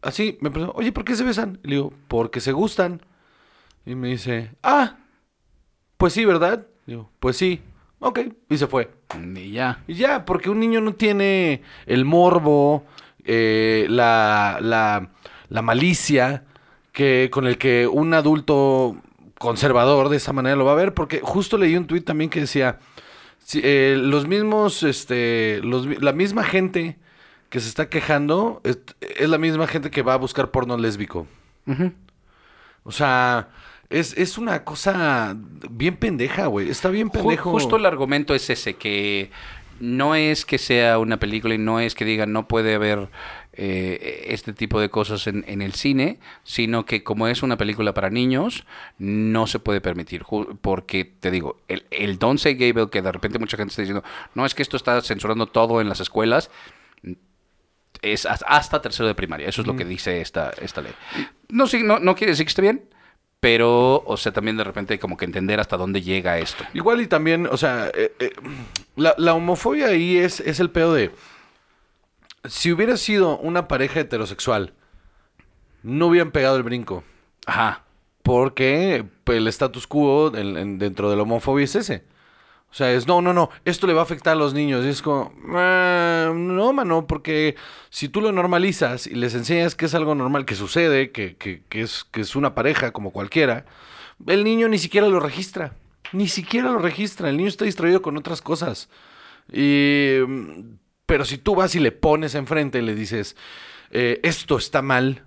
[0.00, 1.58] Así me preguntó, oye, ¿por qué se besan?
[1.64, 3.02] Y le digo, porque se gustan.
[3.84, 4.98] Y me dice, ah,
[5.96, 6.66] pues sí, ¿verdad?
[6.86, 7.60] Digo, pues sí,
[7.98, 8.90] ok, y se fue.
[9.34, 9.82] Y ya.
[9.88, 12.84] Y ya, porque un niño no tiene el morbo,
[13.24, 15.10] eh, la, la,
[15.48, 16.44] la malicia
[16.92, 18.96] que, con el que un adulto
[19.38, 22.40] conservador de esa manera lo va a ver, porque justo leí un tuit también que
[22.40, 22.78] decía,
[23.48, 26.98] si, eh, los mismos, este, los, la misma gente
[27.48, 31.26] que se está quejando es, es la misma gente que va a buscar porno lésbico.
[32.82, 33.48] O sea,
[33.88, 35.34] es, es una cosa
[35.70, 36.68] bien pendeja, güey.
[36.68, 37.50] Está bien pendejo.
[37.50, 39.30] Justo el argumento es ese, que
[39.80, 43.08] no es que sea una película y no es que digan no puede haber
[43.60, 47.92] eh, este tipo de cosas en, en el cine, sino que como es una película
[47.92, 48.64] para niños,
[48.98, 50.22] no se puede permitir.
[50.62, 53.82] Porque, te digo, el, el Don't Say Gay Bill, que de repente mucha gente está
[53.82, 56.50] diciendo, no es que esto está censurando todo en las escuelas,
[58.00, 59.48] es has- hasta tercero de primaria.
[59.48, 60.92] Eso es lo que dice esta, esta ley.
[61.48, 62.84] No, sí, no, no quiere decir que esté bien,
[63.40, 66.64] pero, o sea, también de repente como que entender hasta dónde llega esto.
[66.74, 68.32] Igual y también, o sea, eh, eh,
[68.96, 71.10] la, la homofobia ahí es, es el pedo de...
[72.48, 74.72] Si hubiera sido una pareja heterosexual,
[75.82, 77.04] no hubieran pegado el brinco.
[77.46, 77.84] Ajá.
[78.22, 82.04] Porque pues, el status quo en- en- dentro de la homofobia es ese.
[82.70, 84.84] O sea, es no, no, no, esto le va a afectar a los niños.
[84.84, 87.56] Y es como, "Ah, no, mano, porque
[87.88, 91.62] si tú lo normalizas y les enseñas que es algo normal, que sucede, que, que,
[91.70, 93.64] que es, que es una pareja como cualquiera,
[94.26, 95.72] el niño ni siquiera lo registra.
[96.12, 97.30] Ni siquiera lo registra.
[97.30, 98.90] El niño está distraído con otras cosas.
[99.50, 100.60] Y, mm,
[101.08, 103.34] pero si tú vas y le pones enfrente y le dices,
[103.90, 105.24] eh, esto está mal,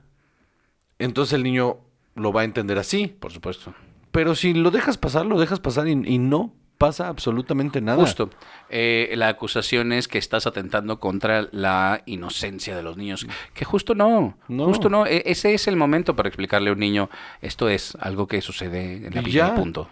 [0.99, 1.77] entonces el niño
[2.15, 3.07] lo va a entender así.
[3.07, 3.73] Por supuesto.
[4.11, 7.97] Pero si lo dejas pasar, lo dejas pasar y, y no pasa absolutamente nada.
[7.99, 8.29] Justo.
[8.69, 13.25] Eh, la acusación es que estás atentando contra la inocencia de los niños.
[13.55, 14.37] Que justo no.
[14.47, 14.65] No.
[14.65, 15.07] Justo no.
[15.07, 17.09] E- ese es el momento para explicarle a un niño,
[17.41, 19.89] esto es algo que sucede en la vida, punto.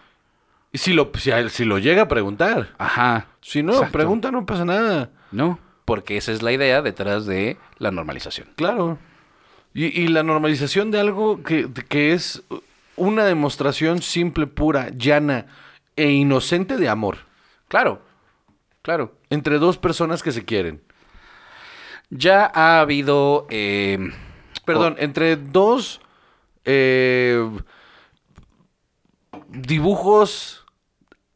[0.72, 2.76] Y si lo, si, a él- si lo llega a preguntar.
[2.78, 3.28] Ajá.
[3.42, 3.92] Si no, Exacto.
[3.94, 5.10] pregunta, no pasa nada.
[5.32, 5.58] No,
[5.90, 8.48] porque esa es la idea detrás de la normalización.
[8.56, 9.00] Claro.
[9.74, 12.44] Y, y la normalización de algo que, que es
[12.96, 15.48] una demostración simple, pura, llana
[15.96, 17.18] e inocente de amor
[17.70, 18.04] Claro,
[18.84, 19.16] claro.
[19.32, 20.80] entre dos personas que se quieren.
[22.12, 23.48] Ya ha habido...
[23.50, 23.98] eh,
[24.66, 26.02] Perdón, entre dos
[26.66, 27.50] eh,
[29.48, 30.66] dibujos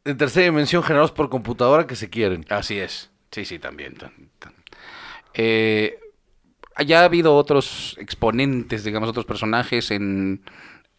[0.04, 2.46] de tercera dimensión generados por computadora que se quieren.
[2.50, 3.10] Así es.
[3.32, 3.96] Sí, sí, también.
[5.34, 5.98] Eh,
[6.86, 10.42] ya ha habido otros exponentes, digamos, otros personajes en,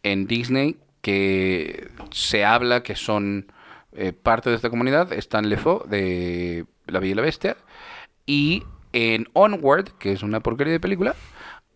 [0.04, 3.52] en Disney que se habla que son
[3.94, 5.12] eh, parte de esta comunidad.
[5.14, 7.58] Stan Lefo de La Bella y la Bestia.
[8.26, 11.16] Y en Onward, que es una porquería de película,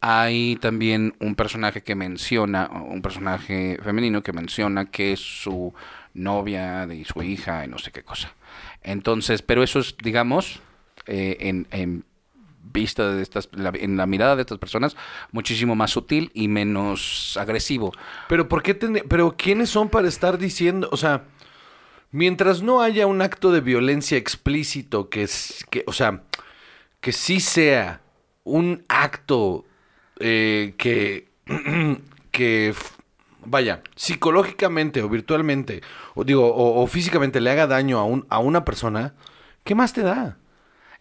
[0.02, 5.74] hay también un personaje que menciona, un personaje femenino que menciona que es su
[6.14, 8.34] novia y su hija y no sé qué cosa.
[8.82, 10.62] Entonces, pero eso es, digamos,
[11.06, 12.06] eh, en
[12.72, 14.96] vista de estas, en la mirada de estas personas,
[15.32, 17.92] muchísimo más sutil y menos agresivo.
[18.28, 21.24] Pero ¿por qué pero quiénes son para estar diciendo, o sea,
[22.12, 26.24] mientras no haya un acto de violencia explícito que es que, o sea,
[27.02, 28.02] que sí sea
[28.44, 29.66] un acto
[30.20, 31.28] eh, que
[32.32, 32.74] que
[33.46, 35.82] vaya, psicológicamente o virtualmente
[36.14, 39.16] o digo o, o físicamente le haga daño a un a una persona,
[39.64, 40.38] ¿qué más te da?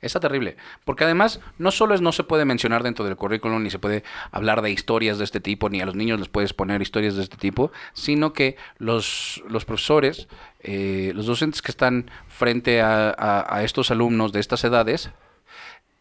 [0.01, 0.57] Está terrible.
[0.85, 4.05] Porque además, no solo es no se puede mencionar dentro del currículum, ni se puede
[4.31, 7.23] hablar de historias de este tipo, ni a los niños les puedes poner historias de
[7.25, 10.29] este tipo, sino que los, los profesores,
[10.61, 15.11] eh, los docentes que están frente a, a- a estos alumnos de estas edades,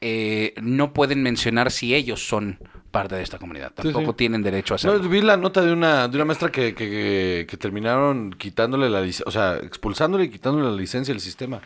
[0.02, 2.60] eh, no pueden mencionar si ellos son
[2.92, 3.72] parte de esta comunidad.
[3.74, 4.18] Tampoco sí.
[4.18, 5.10] tienen derecho a No, hacerlo.
[5.10, 9.02] vi la nota de una, de una maestra que, que- que- que terminaron quitándole la
[9.02, 11.62] licencia, o sea, expulsándole y quitándole la licencia del sistema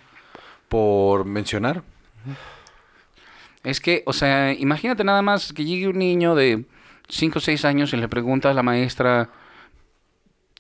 [0.69, 1.83] por mencionar.
[3.63, 6.65] Es que, o sea, imagínate nada más que llegue un niño de
[7.09, 9.29] 5 o 6 años y le pregunta a la maestra,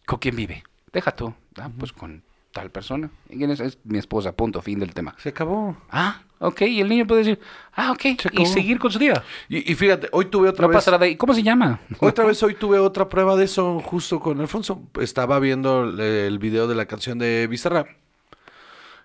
[0.05, 0.63] ¿con quién vive?
[0.93, 1.33] Deja tú.
[1.57, 2.21] Ah, pues con
[2.51, 3.09] tal persona.
[3.29, 3.59] ¿Y quién es?
[3.59, 5.15] Es mi esposa, punto, fin del tema.
[5.17, 5.77] Se acabó.
[5.89, 6.61] Ah, ok.
[6.63, 7.39] Y el niño puede decir,
[7.73, 8.05] ah, ok.
[8.33, 9.23] Y seguir con su día.
[9.49, 10.75] Y, y fíjate, hoy tuve otra No vez.
[10.75, 11.15] pasará de ahí.
[11.15, 11.79] ¿Cómo se llama?
[11.99, 14.83] Otra vez hoy tuve otra prueba de eso justo con Alfonso.
[14.99, 17.87] Estaba viendo el, el video de la canción de Bizarrap.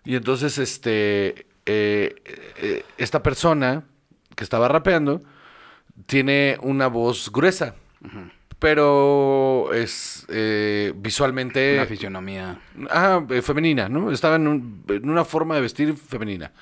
[0.05, 2.15] Y entonces, este, eh,
[2.59, 3.85] eh, esta persona
[4.35, 5.23] que estaba rapeando
[6.07, 7.75] tiene una voz gruesa,
[8.59, 12.61] pero es eh, visualmente Una fisionomía.
[12.91, 14.11] Ah, femenina, ¿no?
[14.11, 16.53] Estaba en, un- en una forma de vestir femenina.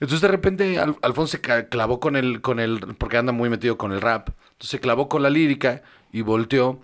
[0.00, 3.76] Entonces de repente Al- Alfonso se clavó con el, con el, porque anda muy metido
[3.78, 4.28] con el rap.
[4.52, 6.80] Entonces se clavó con la lírica y volteó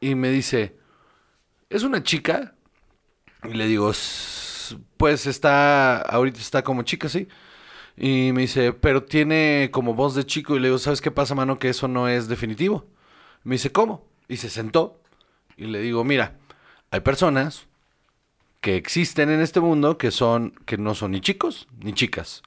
[0.00, 0.76] y me dice,
[1.70, 2.54] ¿es una chica?
[3.44, 3.92] Y le digo,
[4.70, 7.28] "S- pues está, ahorita está como chica, sí.
[7.96, 10.56] Y me dice, pero tiene como voz de chico.
[10.56, 11.58] Y le digo, ¿sabes qué pasa, mano?
[11.58, 12.86] Que eso no es definitivo.
[13.44, 14.06] Me dice, ¿cómo?
[14.28, 15.00] Y se sentó.
[15.56, 16.38] Y le digo, mira,
[16.90, 17.66] hay personas
[18.60, 22.42] que existen en este mundo que son, que no son ni chicos ni chicas.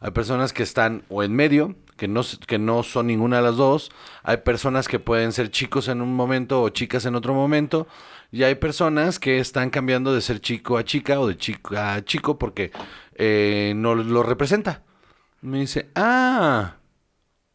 [0.00, 3.56] Hay personas que están o en medio, que no, que no son ninguna de las
[3.56, 3.90] dos.
[4.22, 7.88] Hay personas que pueden ser chicos en un momento o chicas en otro momento.
[8.30, 12.04] Y hay personas que están cambiando de ser chico a chica o de chico a
[12.04, 12.70] chico porque
[13.14, 14.82] eh, no lo representa.
[15.40, 16.76] Me dice, ah,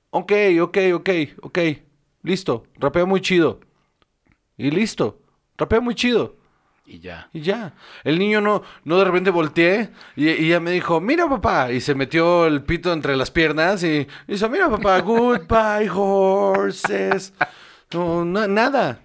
[0.09, 0.31] ok,
[0.61, 1.09] ok, ok,
[1.41, 1.59] ok,
[2.23, 3.59] listo, rapea muy chido.
[4.57, 5.19] Y listo,
[5.57, 6.37] rapea muy chido.
[6.85, 7.29] Y ya.
[7.33, 7.75] Y ya.
[8.03, 11.71] El niño no, no de repente volteé y, y ella me dijo, mira papá.
[11.71, 17.33] Y se metió el pito entre las piernas y hizo, mira papá, goodbye horses.
[17.93, 18.99] No, na- nada.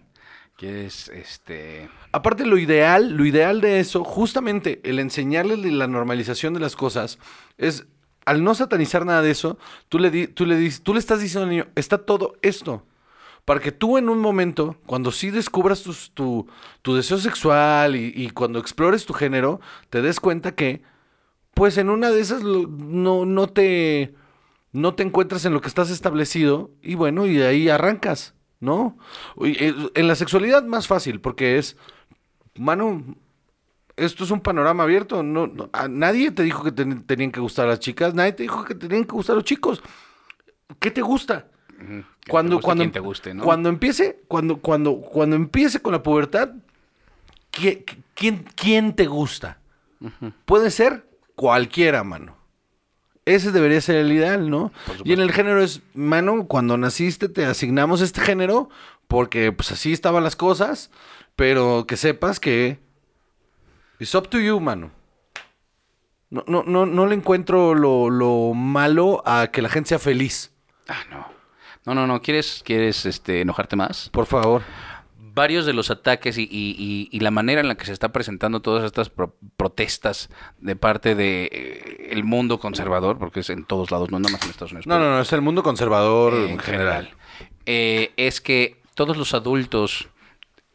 [0.58, 1.88] ¿Quieres, este...
[2.10, 7.20] Aparte lo ideal, lo ideal de eso, justamente el enseñarles la normalización de las cosas,
[7.58, 7.86] es
[8.26, 9.56] al no satanizar nada de eso,
[9.88, 12.84] tú le, tú le, tú le estás diciendo al niño, está todo esto.
[13.44, 16.48] Para que tú en un momento, cuando sí descubras tus- tu,
[16.82, 20.82] tu deseo sexual y, y cuando explores tu género, te des cuenta que,
[21.54, 24.14] pues en una de esas no, no te
[24.72, 28.98] no te encuentras en lo que estás establecido y bueno, y de ahí arrancas, ¿no?
[29.44, 31.76] Eh, En la sexualidad más fácil, porque es,
[32.56, 33.02] mano,
[33.96, 37.40] esto es un panorama abierto, no, no- a nadie te dijo que te- tenían que
[37.40, 39.82] gustar las chicas, nadie te dijo que tenían que gustar los chicos.
[40.80, 41.48] ¿Qué te gusta?
[41.78, 43.44] Que Cuando, te guste cuando, quien te guste, ¿no?
[43.44, 46.50] cuando empiece, cuando, cuando, cuando empiece con la pubertad,
[47.52, 49.58] ¿qui- ¿quién, quién te gusta?
[50.44, 52.36] Puede ser cualquiera, mano.
[53.28, 54.72] Ese debería ser el ideal, ¿no?
[55.04, 58.70] Y en el género es, mano, cuando naciste te asignamos este género
[59.06, 60.90] porque pues así estaban las cosas,
[61.36, 62.78] pero que sepas que
[63.98, 64.90] it's up to you, mano.
[66.30, 70.52] No, no, no, no le encuentro lo, lo malo a que la gente sea feliz.
[70.88, 71.26] Ah, no.
[71.84, 72.20] No, no, no.
[72.20, 74.08] ¿Quieres, quieres este, enojarte más?
[74.10, 74.62] Por favor.
[75.38, 78.11] Varios de los ataques y, y- y- y la manera en la que se está
[78.12, 83.90] presentando todas estas pro- protestas de parte de el mundo conservador, porque es en todos
[83.90, 84.87] lados, no nada más en Estados Unidos.
[84.87, 87.11] No, no, no, es el mundo conservador eh, en general.
[87.66, 90.09] eh, es que todos los adultos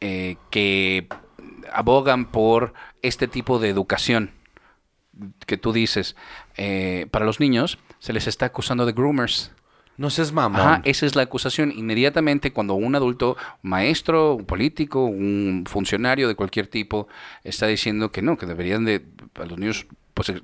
[0.02, 1.08] eh, que
[1.72, 4.32] abogan por este tipo de educación
[5.46, 6.16] que tú dices
[6.58, 9.52] eh, para los niños, se les está acusando de groomers.
[9.98, 10.60] No seas mamón.
[10.60, 11.72] Ajá, esa es la acusación.
[11.72, 17.08] Inmediatamente cuando un adulto, un maestro, un político, un funcionario de cualquier tipo
[17.44, 20.42] está diciendo que no, que deberían de a los niños pues eh,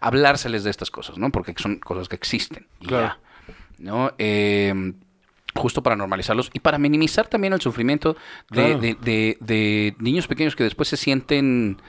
[0.00, 1.30] hablárseles de estas cosas, ¿no?
[1.30, 2.66] Porque son cosas que existen.
[2.80, 3.06] y Claro.
[3.06, 3.18] ya,
[3.78, 4.12] ¿no?
[4.18, 4.92] Eh,
[5.56, 8.14] justo para normalizarlos y para minimizar también el sufrimiento
[8.50, 8.78] de, Claro.
[8.80, 11.80] de- de- de niños pequeños que después se sienten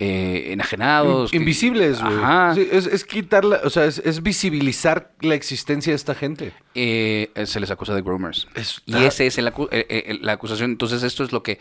[0.00, 1.30] eh, enajenados.
[1.30, 2.14] que- Invisibles, güey.
[2.16, 2.54] Ajá.
[2.54, 6.52] Sí, es, es quitarla, o sea, es, es visibilizar la existencia de esta gente.
[6.76, 8.48] eh, se les acusa de groomers.
[8.86, 10.72] Y esa es el acu- eh, eh, la acusación.
[10.72, 11.60] Entonces esto es lo que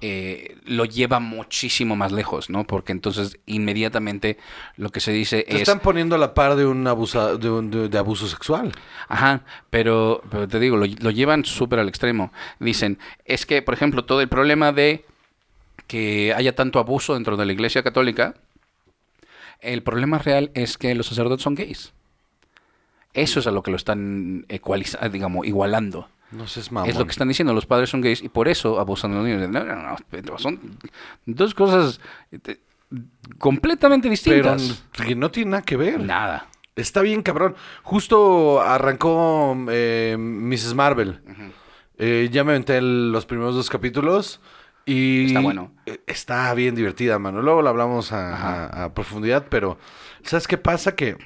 [0.00, 2.64] eh, lo lleva muchísimo más lejos, ¿no?
[2.66, 4.38] Porque entonces inmediatamente
[4.78, 5.60] lo que se dice Te es...
[5.62, 8.72] están poniendo a la par de un, abusa, de, un- de- de abuso sexual.
[9.08, 12.32] Ajá, pero, pero te digo, lo, lo llevan súper al extremo.
[12.58, 15.04] Dicen, es que, por ejemplo, todo el problema de
[15.86, 18.34] que haya tanto abuso dentro de la Iglesia Católica,
[19.60, 21.92] el problema real es que los sacerdotes son gays.
[23.12, 24.44] Eso es a lo que lo están
[25.12, 26.08] digamos, igualando.
[26.32, 26.90] No seas mamón.
[26.90, 29.26] Es lo que están diciendo, los padres son gays y por eso abusan de los
[29.26, 29.48] niños.
[29.48, 30.58] No, no, no, pero son
[31.26, 32.00] dos cosas
[32.32, 32.58] eh,
[33.38, 34.82] completamente Pero distintas.
[34.92, 36.00] que no tiene nada que ver.
[36.00, 36.48] Nada.
[36.74, 37.54] Está bien, cabrón.
[37.84, 40.74] Justo arrancó eh, Mrs.
[40.74, 41.20] Marvel.
[41.98, 44.40] Eh, ya me aventé el- los primeros dos capítulos.
[44.86, 45.72] Y Está bueno.
[45.86, 47.40] eh, Está bien divertida, mano.
[47.42, 48.66] Luego la hablamos a, Ajá.
[48.66, 49.78] a- a profundidad, pero
[50.22, 50.94] ¿sabes qué pasa?
[50.94, 51.16] Que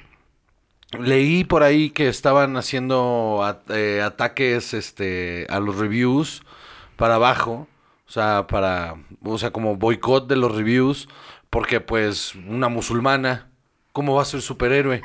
[0.97, 6.43] leí por ahí que estaban haciendo at- eh, ataques este, a los reviews
[6.95, 7.67] para abajo.
[8.07, 11.07] O sea, para, o sea, como boicot de los reviews.
[11.49, 13.49] Porque pues una musulmana,
[13.91, 15.01] ¿cómo va a ser superhéroe?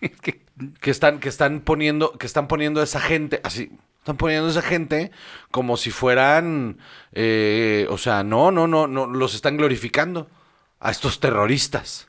[0.80, 3.70] que están que están poniendo que están poniendo a esa gente así
[4.04, 5.10] están poniendo a esa gente
[5.50, 6.76] como si fueran
[7.12, 10.28] eh, o sea no no no no los están glorificando
[10.80, 12.06] a estos terroristas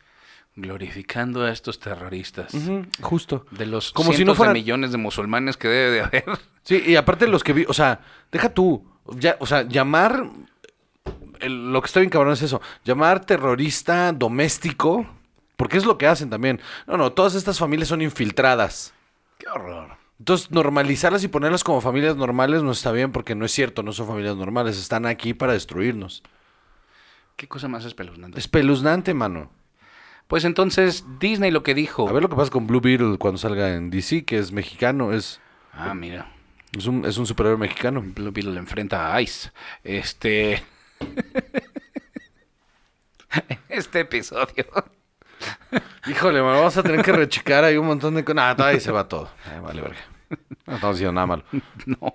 [0.58, 2.54] Glorificando a estos terroristas.
[3.02, 6.02] justo De los Como si cientos no fueran- de millones de musulmanes que debe de
[6.02, 6.26] haber.
[6.64, 8.86] sí y aparte los que vi o sea deja tú
[9.18, 10.30] ya o sea llamar
[11.40, 15.06] el- lo que está bien cabrón es eso llamar terrorista doméstico
[15.58, 18.94] porque es lo que hacen también no no todas estas familias son infiltradas
[19.38, 19.98] Qué horror.
[20.20, 23.92] Entonces, normalizarlas y ponerlas como familias normales no está bien porque no es cierto, no
[23.92, 26.24] son familias normales, están aquí para destruirnos.
[27.36, 28.40] Qué cosa más espeluznante.
[28.40, 29.52] Espeluznante, mano.
[30.28, 32.08] Pues entonces, Disney lo que dijo.
[32.08, 35.12] A ver lo que pasa con Blue Beetle cuando salga en DC, que es mexicano,
[35.12, 35.40] es,
[35.74, 36.32] Ah, mira.
[36.78, 38.02] es, un, es un superhéroe mexicano.
[38.02, 39.52] Blue Beetle enfrenta a Ice.
[39.84, 40.64] Este.
[43.70, 44.66] este episodio
[46.08, 48.36] Híjole, me vamos a tener que rechicar ahí un montón de cosas.
[48.36, 49.30] Nada, ahí se va todo.
[49.52, 49.98] Ay, vale, verga.
[50.68, 51.44] No estamos haciendo nada malo.
[51.86, 52.14] No.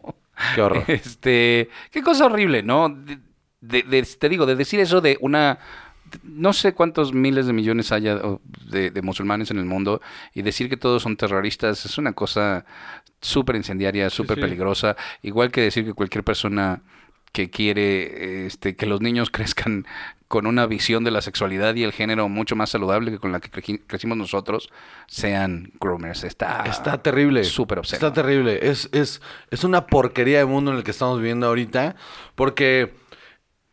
[0.55, 0.85] Qué horror.
[0.87, 2.89] Este, qué cosa horrible, ¿no?
[2.89, 3.19] De,
[3.61, 5.59] de- de- te digo, de decir eso de una,
[6.23, 8.19] no sé cuántos miles de millones haya
[8.71, 10.01] de, de musulmanes en el mundo
[10.33, 12.65] y decir que todos son terroristas es una cosa
[13.21, 14.41] súper incendiaria, súper sí.
[14.41, 14.97] peligrosa.
[15.23, 16.81] Igual que decir que cualquier persona
[17.33, 19.87] que quiere este, que los niños crezcan
[20.31, 23.41] con una visión de la sexualidad y el género mucho más saludable que con la
[23.41, 24.71] que crecimos nosotros,
[25.09, 26.23] sean groomers.
[26.23, 27.43] Está, Está terrible.
[27.43, 27.97] Súper obsceno.
[27.97, 28.61] Está terrible.
[28.63, 31.97] Es, es, es una porquería de mundo en el que estamos viviendo ahorita.
[32.37, 32.95] Porque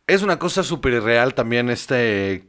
[0.08, 2.48] es una cosa súper irreal también este,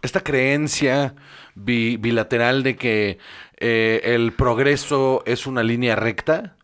[0.00, 1.16] esta creencia
[1.56, 3.18] bi- bilateral de que
[3.56, 6.54] eh, el progreso es una línea recta.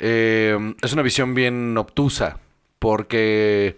[0.00, 2.40] Eh, es una visión bien obtusa.
[2.80, 3.76] Porque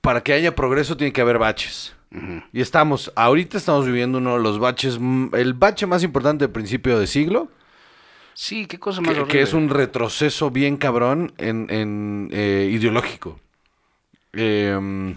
[0.00, 1.94] para que haya progreso tiene que haber baches.
[2.52, 6.52] Y estamos, ahorita estamos viviendo uno de los baches, mm, el bache más importante del
[6.52, 7.48] principio de siglo,
[8.34, 9.32] Sí, qué cosa más que, horrible.
[9.32, 13.38] que es un retroceso bien cabrón en, en, eh, ideológico.
[14.32, 15.14] Eh,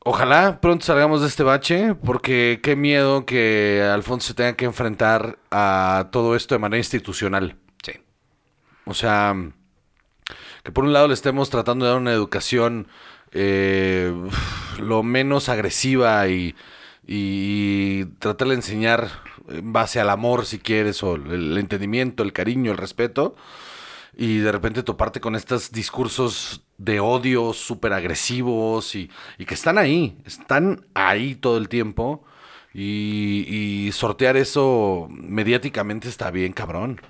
[0.00, 5.38] ojalá pronto salgamos de este bache, porque qué miedo que Alfonso se tenga que enfrentar
[5.50, 7.56] a todo esto de manera institucional.
[7.84, 7.92] Sí.
[8.86, 9.36] O sea,
[10.64, 12.88] que por un lado le estemos tratando de dar una educación
[13.34, 14.12] eh,
[14.78, 16.54] lo menos agresiva y,
[17.06, 19.10] y de enseñar
[19.48, 23.34] en base al amor, si quieres, o el, entendimiento, el cariño, el respeto.
[24.16, 29.76] Y de repente toparte con estos discursos de odio súper agresivos y, y que están
[29.76, 32.24] ahí, están ahí todo el tiempo.
[32.72, 37.00] Y, y sortear eso mediáticamente está bien cabrón.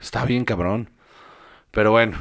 [0.00, 0.90] Está bien cabrón.
[1.72, 2.18] Pero bueno,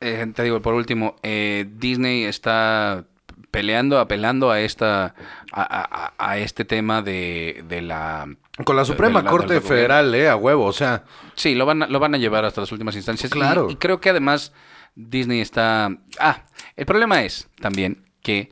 [0.00, 3.04] Eh, te digo, por último, eh, Disney está
[3.50, 5.14] peleando, apelando a esta
[5.52, 8.28] a, a- a- a este tema de, de la
[8.64, 9.60] con la Suprema la- Corte.
[9.60, 12.60] Federal, eh, a huevo, o sea, Sí, lo van a, lo van a llevar hasta
[12.60, 13.30] las últimas instancias.
[13.30, 13.68] Y- Claro.
[13.70, 14.52] Y, creo que además
[14.94, 15.90] Disney está...
[16.18, 16.44] Ah,
[16.76, 18.50] el problema es también que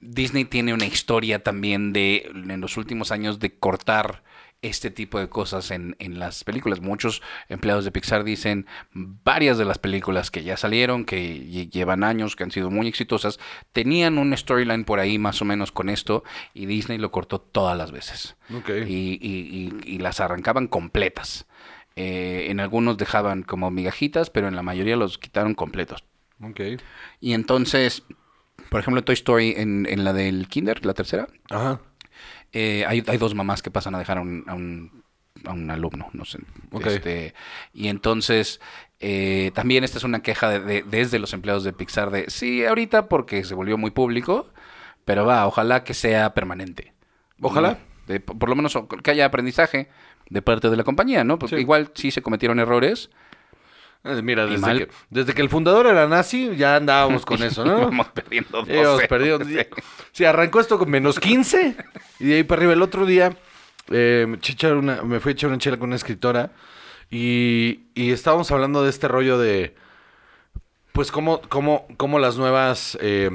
[0.00, 4.22] Disney tiene una historia también de, en los últimos años, de cortar
[4.60, 6.80] este tipo de cosas en, en las películas.
[6.80, 12.02] Muchos empleados de Pixar dicen varias de las películas que ya salieron, que lle- llevan
[12.02, 13.38] años, que han sido muy exitosas,
[13.72, 17.78] tenían un storyline por ahí más o menos con esto y Disney lo cortó todas
[17.78, 18.36] las veces
[18.88, 21.46] y, y- y- y las arrancaban completas.
[21.94, 26.04] Eh, en algunos dejaban como migajitas, pero en la mayoría los quitaron completos.
[27.20, 28.04] Y entonces,
[28.70, 31.80] por ejemplo, Toy Story en, en la del Kinder, la tercera, Ajá.
[32.52, 35.02] Eh, hay, hay dos mamás que pasan a dejar a un, a un,
[35.44, 36.38] a un alumno, no sé.
[36.72, 36.86] Ok.
[36.86, 37.34] Este,
[37.72, 38.60] y entonces,
[39.00, 42.64] eh, también esta es una queja de, de- desde los empleados de Pixar de, sí,
[42.64, 44.50] ahorita porque se volvió muy público,
[45.04, 46.92] pero va, ojalá que sea permanente.
[47.40, 47.72] Ojalá.
[47.72, 47.78] ¿No?
[48.12, 49.88] De- por por lo menos que haya aprendizaje
[50.30, 51.38] de parte de la compañía, ¿no?
[51.38, 51.62] Porque Sí.
[51.62, 53.10] igual sí se cometieron errores.
[54.04, 57.78] Eh, Mira, desde que, desde que el fundador era nazi, ya andábamos con eso, ¿no?
[57.78, 59.08] Íbamos perdiendo Íbamos 12.
[59.08, 59.44] perdiendo.
[60.12, 61.76] Sí, arrancó esto con menos 15
[62.20, 62.72] y de ahí para arriba.
[62.72, 63.36] El otro día
[63.90, 66.52] eh, me, eché a echar una, me fui a echar una chela con una escritora
[67.10, 69.74] y, y estábamos hablando de este rollo de,
[70.92, 73.30] pues, cómo, cómo, cómo las nuevas, eh,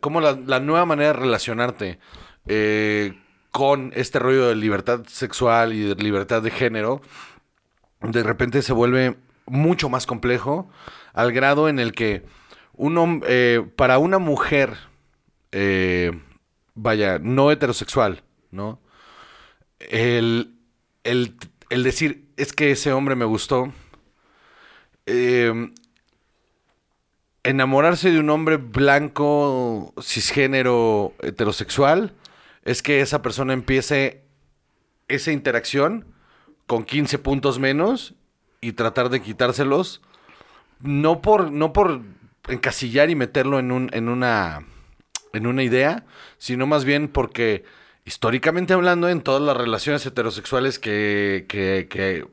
[0.00, 1.98] cómo la, la nueva manera de relacionarte
[2.46, 3.14] eh,
[3.50, 7.02] con este rollo de libertad sexual y de libertad de género,
[8.00, 10.68] de repente se vuelve mucho más complejo
[11.12, 12.24] al grado en el que
[12.72, 14.74] un eh, para una mujer,
[15.52, 16.12] eh,
[16.74, 18.80] vaya, no heterosexual, ¿no?
[19.78, 20.54] El,
[21.04, 21.36] el-
[21.70, 23.72] el decir, es que ese hombre me gustó,
[25.06, 25.70] eh,
[27.42, 32.14] enamorarse de un hombre blanco, cisgénero, heterosexual,
[32.64, 34.22] es que esa persona empiece
[35.08, 36.06] esa interacción
[36.66, 38.14] con 15 puntos menos
[38.64, 40.00] y tratar de quitárselos,
[40.80, 42.00] no por, no por
[42.48, 44.66] encasillar y meterlo en, un, en, una,
[45.32, 46.04] en una idea,
[46.38, 47.64] sino más bien porque
[48.04, 52.26] históricamente hablando, en todas las relaciones heterosexuales que, que, que,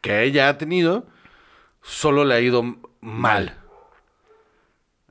[0.00, 1.06] que ella ha tenido,
[1.82, 3.58] solo le ha ido mal.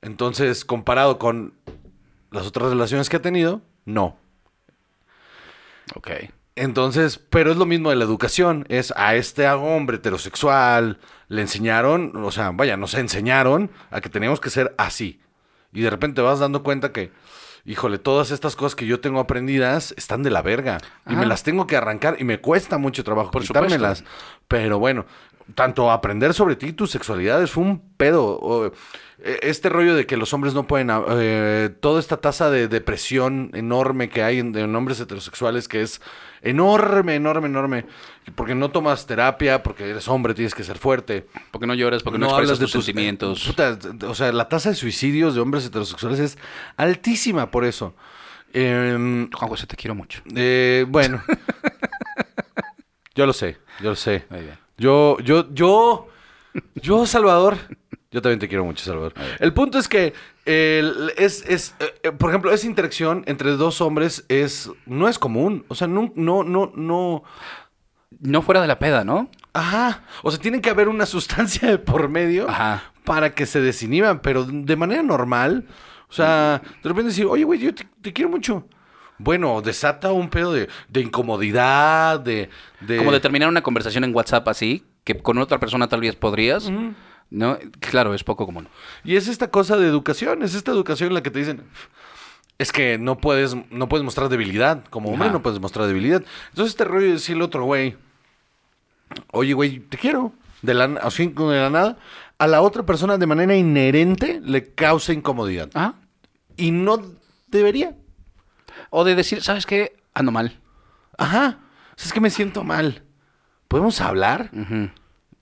[0.01, 1.53] Entonces, comparado con
[2.31, 4.17] las otras relaciones que ha tenido, no.
[5.95, 6.11] Ok.
[6.55, 8.65] Entonces, pero es lo mismo de la educación.
[8.69, 10.99] Es a este hombre heterosexual
[11.31, 15.21] le enseñaron, o sea, vaya, nos enseñaron a que teníamos que ser así.
[15.71, 17.11] Y de repente te vas dando cuenta que,
[17.63, 20.79] híjole, todas estas cosas que yo tengo aprendidas están de la verga.
[21.07, 23.99] Y me las tengo que arrancar y me cuesta mucho trabajo Por quitármelas.
[23.99, 24.43] supuesto.
[24.49, 25.05] Pero bueno,
[25.55, 28.37] tanto aprender sobre ti, tus sexualidades, fue un pedo.
[28.41, 28.65] O,
[29.19, 33.51] eh, este rollo de que los hombres no pueden, eh, toda esta tasa de depresión
[33.53, 36.01] enorme que hay en, en hombres heterosexuales, que es
[36.41, 37.85] enorme, enorme, enorme,
[38.35, 41.27] porque no tomas terapia, porque eres hombre, tienes que ser fuerte.
[41.51, 43.43] Porque no lloras, porque no, expresas tus tus- sentimientos.
[43.45, 43.77] Puta,
[44.07, 46.37] o sea, la tasa de suicidios de hombres heterosexuales es
[46.77, 47.95] altísima por eso.
[48.53, 50.21] Em, Juan José, te quiero mucho.
[50.35, 51.21] eh, bueno.
[53.15, 54.25] yo lo sé, yo lo sé.
[54.77, 56.07] Yo, yo, yo,
[56.75, 57.57] yo, Salvador.
[58.11, 59.13] Yo también te quiero mucho, Salvador.
[59.39, 60.13] El punto es que
[60.45, 65.17] el- es, es eh, eh, por ejemplo, esa interacción entre dos hombres es, no es
[65.17, 65.63] común.
[65.69, 67.23] O sea, no, no, no, no.
[68.19, 69.29] No fuera de la peda, ¿no?
[69.53, 70.03] Ajá.
[70.23, 72.83] O sea, tiene que haber una sustancia de por medio Ajá.
[73.05, 75.65] para que se desinhiban, pero de manera normal.
[76.09, 78.67] O sea, de repente decir, oye, güey, yo te, te quiero mucho.
[79.17, 82.49] Bueno, desata un pedo de, de incomodidad, de,
[82.81, 82.97] de...
[82.97, 86.69] Como de terminar una conversación en WhatsApp así, que con otra persona tal vez podrías.
[87.31, 87.57] ¿No?
[87.79, 88.67] Claro, es poco común.
[89.03, 91.63] Y es esta cosa de educación, es esta educación en la que te dicen,
[92.57, 95.33] es que no puedes, no puedes mostrar debilidad, como hombre Ajá.
[95.37, 96.23] no puedes mostrar debilidad.
[96.49, 97.95] Entonces este rollo de decirle otro güey,
[99.31, 101.97] oye güey, te quiero, de la, así de la nada,
[102.37, 105.69] a la otra persona de manera inherente le causa incomodidad.
[105.73, 105.95] Ajá.
[106.57, 107.01] Y no
[107.47, 107.95] debería.
[108.89, 109.95] O de decir, ¿sabes qué?
[110.13, 110.59] Ando mal.
[111.17, 111.59] Ajá,
[111.91, 113.03] o sea, es que me siento mal.
[113.69, 114.49] ¿Podemos hablar?
[114.53, 114.89] Ujú.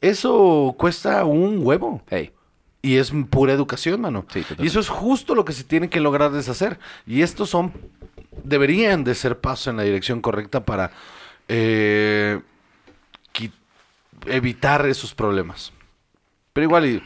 [0.02, 2.02] Eso cuesta un huevo.
[2.10, 2.32] Hey.
[2.82, 4.26] Y es pura educación, mano.
[4.32, 6.80] Sí, y eso es justo lo que se tiene que lograr deshacer.
[7.06, 7.74] Y estos son,
[8.44, 10.92] deberían de ser pasos en la dirección correcta para
[11.50, 12.40] eh,
[14.26, 15.74] evitar esos problemas.
[16.54, 17.04] Pero igual y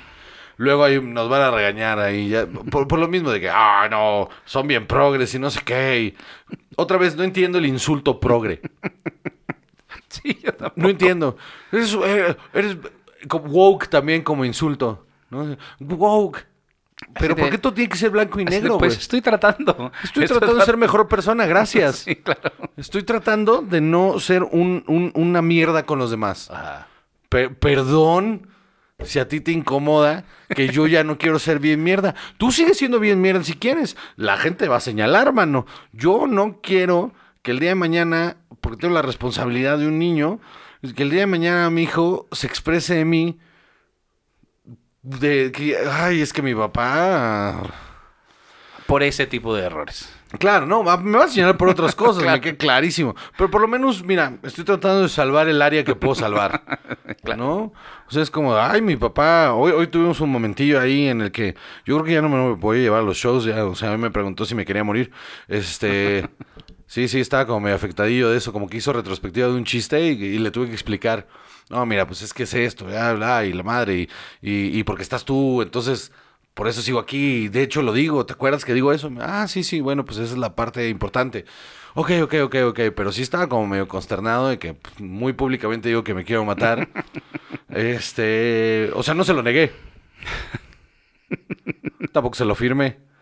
[0.58, 3.88] luego ahí nos van a regañar ahí, ya, por, por lo mismo de que, ah,
[3.90, 6.02] no, son bien progres y no sé qué.
[6.02, 6.16] y
[6.76, 8.62] otra vez, no entiendo el insulto progre.
[10.24, 10.82] Sí, yo tampoco.
[10.82, 11.38] No entiendo.
[11.72, 12.78] Eres, eh, eres
[13.32, 15.06] woke también como insulto.
[15.30, 15.58] ¿no?
[15.80, 16.46] Woke.
[17.20, 19.20] Pero Así ¿por de- qué todo tiene que ser blanco y de, negro, Pues estoy
[19.22, 19.92] tratando.
[20.04, 21.96] Estoy tratando de ser mejor persona, gracias.
[22.06, 22.52] Sí, claro.
[22.78, 26.50] Estoy tratando de no ser un- un- una mierda con los demás.
[26.52, 26.88] Ajá.
[27.60, 28.48] Perdón
[29.04, 30.24] si a ti te incomoda
[30.56, 32.16] que yo ya no quiero ser bien mierda.
[32.38, 33.98] Tú sigues siendo bien mierda si quieres.
[34.16, 35.66] La gente va a señalar, mano.
[35.92, 37.12] Yo no quiero
[37.42, 40.40] que el día de mañana, porque tengo la responsabilidad de un niño,
[40.96, 43.38] que el día de mañana mi hijo se exprese de mí
[45.02, 47.62] de que, ay, es que mi papá...
[48.88, 50.14] Por ese tipo de errores.
[50.40, 52.38] Claro, no, me va a señalar por otras cosas, Claro.
[52.38, 53.16] me queda clarísimo.
[53.38, 56.64] Pero por lo menos, mira, estoy tratando de salvar el área que puedo salvar.
[57.38, 57.74] ¿No?
[58.08, 61.32] O sea, es como, ay, mi papá, hoy, hoy tuvimos un momentillo ahí en el
[61.32, 61.56] que
[61.86, 63.90] yo creo que ya no me voy a llevar a los shows, ya, o sea,
[63.90, 65.12] a mí me preguntó si me quería morir.
[65.48, 66.28] Este,
[66.94, 70.12] sí, sí, estaba como medio afectadillo de eso, como que hizo retrospectiva de un chiste
[70.12, 71.28] y, y le tuve que explicar.
[71.72, 74.10] No, mira, pues es que es esto, bla, bla, y la madre, y,
[74.44, 76.12] y, y porque estás tú, entonces
[76.54, 79.12] por eso sigo aquí, y de hecho lo digo, ¿te acuerdas que digo eso?
[79.20, 81.46] Ah, sí, sí, bueno, pues esa es la parte importante.
[81.96, 85.90] Ok, ok, ok, ok, pero sí estaba como medio consternado de que pues, muy públicamente
[85.90, 86.90] digo que me quiero matar.
[87.70, 89.72] este, o sea, no se lo negué.
[92.12, 93.13] Tampoco se lo firmé.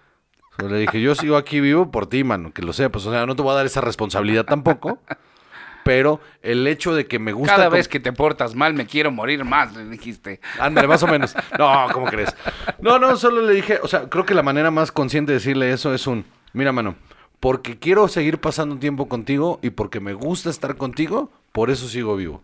[0.62, 3.04] Solo le dije, yo sigo aquí vivo por ti, mano, que lo sepas.
[3.08, 5.00] O sea, no te voy a dar esa responsabilidad tampoco.
[5.84, 7.56] Pero el hecho de que me gusta...
[7.56, 10.40] Cada vez que te portas mal, me quiero morir más, le dijiste.
[10.60, 11.36] Ándale, más o menos.
[11.58, 12.36] No, ¿cómo crees?
[12.80, 15.72] No, no, solo le dije, o sea, creo que la manera más consciente de decirle
[15.72, 16.94] eso es un, mira, mano,
[17.40, 22.16] porque quiero seguir pasando tiempo contigo y porque me gusta estar contigo, por eso sigo
[22.16, 22.42] vivo.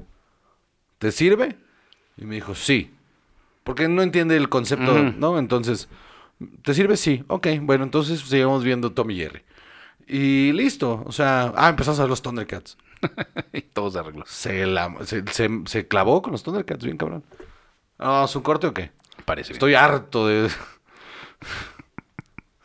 [0.97, 1.57] ¿Te sirve?
[2.17, 2.91] Y me dijo, sí.
[3.63, 4.97] Porque no entiende el concepto.
[4.97, 5.37] ¿no?
[5.37, 5.87] Entonces,
[6.63, 6.97] ¿te sirve?
[6.97, 7.23] Sí.
[7.27, 9.41] Ok, bueno, entonces sigamos viendo Tom y Jerry.
[10.07, 11.03] Y listo.
[11.05, 12.77] O sea, ah, empezamos a ver los Thundercats.
[13.53, 14.23] y todo se arregló.
[14.27, 17.23] Se, la- se, se- se clavó con los Thundercats, bien cabrón.
[17.99, 18.91] Ah, ¿su corte o qué?
[19.25, 19.55] Parece bien.
[19.57, 20.49] Estoy harto de.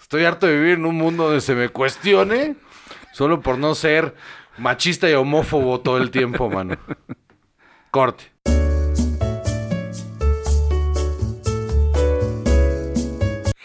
[0.01, 2.57] Estoy harto de vivir en un mundo donde se me cuestione
[3.13, 4.15] solo por no ser
[4.59, 6.77] machista y homófobo todo el tiempo, mano.
[7.91, 8.32] Corte.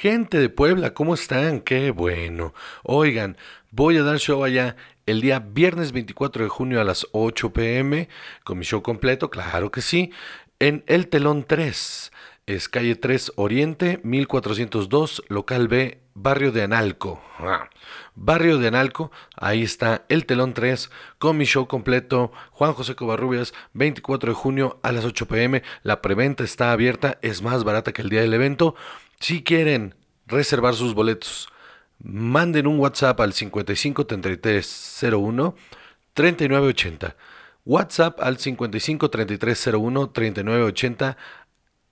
[0.10, 1.60] Gente de Puebla, ¿cómo están?
[1.60, 2.54] Qué bueno.
[2.84, 3.36] Oigan,
[3.72, 8.08] voy a dar show allá el día viernes 24 de junio a las 8 pm
[8.46, 10.12] con mi show completo, claro que sí,
[10.60, 12.14] en El Telón 3.
[12.46, 17.22] Es calle 3 Oriente, 1402, local B, barrio de Analco.
[17.40, 17.70] Ah,
[18.16, 23.54] Barrio de Analco, ahí está El Telón 3 con mi show completo, Juan José Covarrubias,
[23.74, 25.64] 24 de junio a las 8 pm.
[25.84, 28.74] La preventa está abierta, es más barata que el día del evento.
[29.20, 29.96] Si quieren
[30.28, 31.50] reservar sus boletos,
[32.00, 35.56] manden un WhatsApp al 55 33 01
[36.14, 37.16] 3980.
[37.66, 41.18] WhatsApp al 55 33 01 39 80.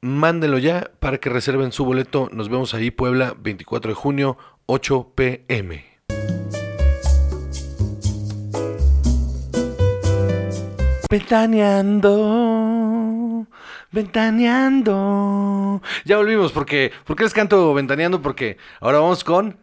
[0.02, 2.30] Mándenlo ya para que reserven su boleto.
[2.32, 5.84] Nos vemos ahí, Puebla, 24 de junio, 8 pm.
[11.10, 12.12] Ventaneando,
[13.96, 15.82] ventaneando.
[16.04, 18.22] Ya volvimos, porque, ¿por qué les canto ventaneando?
[18.22, 19.58] Porque ahora vamos con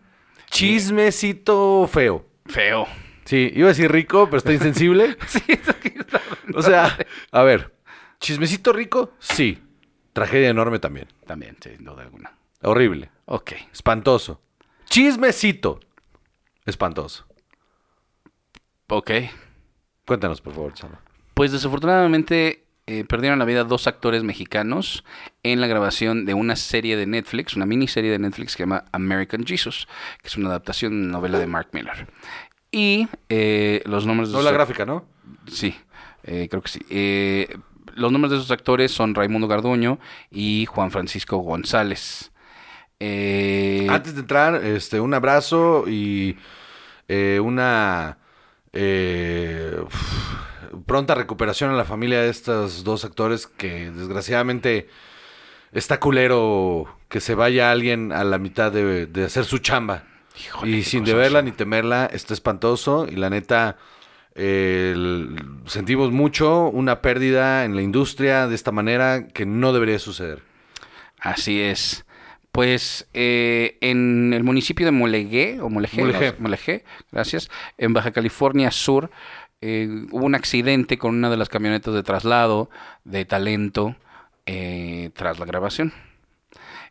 [0.51, 2.27] chismecito feo.
[2.47, 2.89] Feo.
[3.25, 5.17] Sí, iba a decir rico, pero está insensible.
[5.29, 6.21] Sí, eso aquí está.
[6.55, 6.99] O sea,
[7.31, 7.73] a ver,
[8.19, 9.63] chismecito rico, sí.
[10.13, 11.09] Tragedia enorme también.
[11.27, 12.37] También, sí, sin duda alguna.
[12.63, 13.11] Horrible.
[13.27, 13.53] Ok.
[13.73, 14.41] Espantoso.
[14.87, 15.81] Chismecito.
[16.67, 17.27] Espantoso.
[18.89, 19.11] Ok.
[20.07, 21.01] Cuéntanos, por favor, Chama.
[21.35, 25.05] Pues desafortunadamente eh, perdieron la vida dos actores mexicanos
[25.43, 28.85] en la grabación de una serie de Netflix, una miniserie de Netflix que se llama
[28.93, 29.87] American Jesus,
[30.21, 32.07] que es una adaptación de una novela de Mark Miller.
[32.71, 35.05] Y eh, los nombres de No la esos- gráfica, ¿no?
[35.47, 35.75] Sí,
[36.25, 36.81] eh, creo que sí.
[36.91, 37.57] Eh,
[37.95, 39.99] los nombres de esos actores son Raimundo Garduño
[40.31, 42.33] y Juan Francisco González.
[43.01, 46.37] Eh, Antes de entrar, este, un abrazo y
[47.41, 48.17] una
[48.73, 49.93] eh, uf,
[50.87, 54.89] pronta recuperación a la familia de estos dos actores que desgraciadamente
[55.73, 60.05] está culero que se vaya alguien a la mitad de, de hacer su chamba.
[60.39, 63.77] Híjole, y sin deberla ni temerla, está espantoso y la neta
[64.35, 69.99] eh, el- sentimos mucho una pérdida en la industria de esta manera que no debería
[69.99, 70.43] suceder.
[71.21, 72.05] Así es.
[72.51, 76.33] Pues eh, en el municipio de Molegué, o Molegué, Mulegé.
[76.33, 79.11] no, Molegé, gracias, en Baja California Sur,
[79.63, 82.69] eh, hubo un accidente con una de las camionetas de traslado
[83.05, 83.97] de talento
[84.45, 85.93] eh, tras la grabación.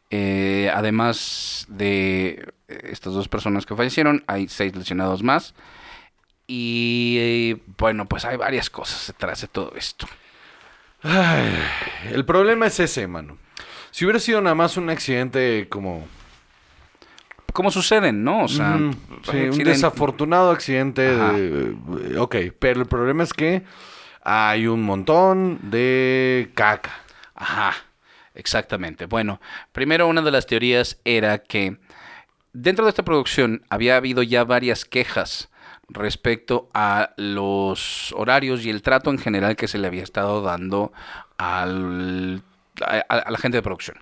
[0.09, 5.53] Eh, además de estas dos personas que fallecieron, hay seis lesionados más.
[6.47, 10.07] Y eh, bueno, pues hay varias cosas detrás de todo esto.
[12.11, 13.37] El problema es ese, mano.
[13.91, 16.07] Si hubiera sido nada más un accidente como...
[17.53, 18.43] ¿Cómo suceden, no?
[18.43, 18.77] O sea,
[19.23, 21.01] sí, un desafortunado accidente.
[21.01, 21.75] De-
[22.13, 23.63] eh, ok, pero el problema es que
[24.23, 26.91] hay un montón de caca.
[27.35, 27.73] Ajá,
[28.35, 29.05] exactamente.
[29.05, 29.41] Bueno,
[29.71, 31.77] primero una de las teorías era que
[32.53, 35.49] dentro de esta producción había habido ya varias quejas
[35.89, 40.93] respecto a los horarios y el trato en general que se le había estado dando
[41.37, 42.43] al,
[42.85, 43.97] a, a la gente de producción.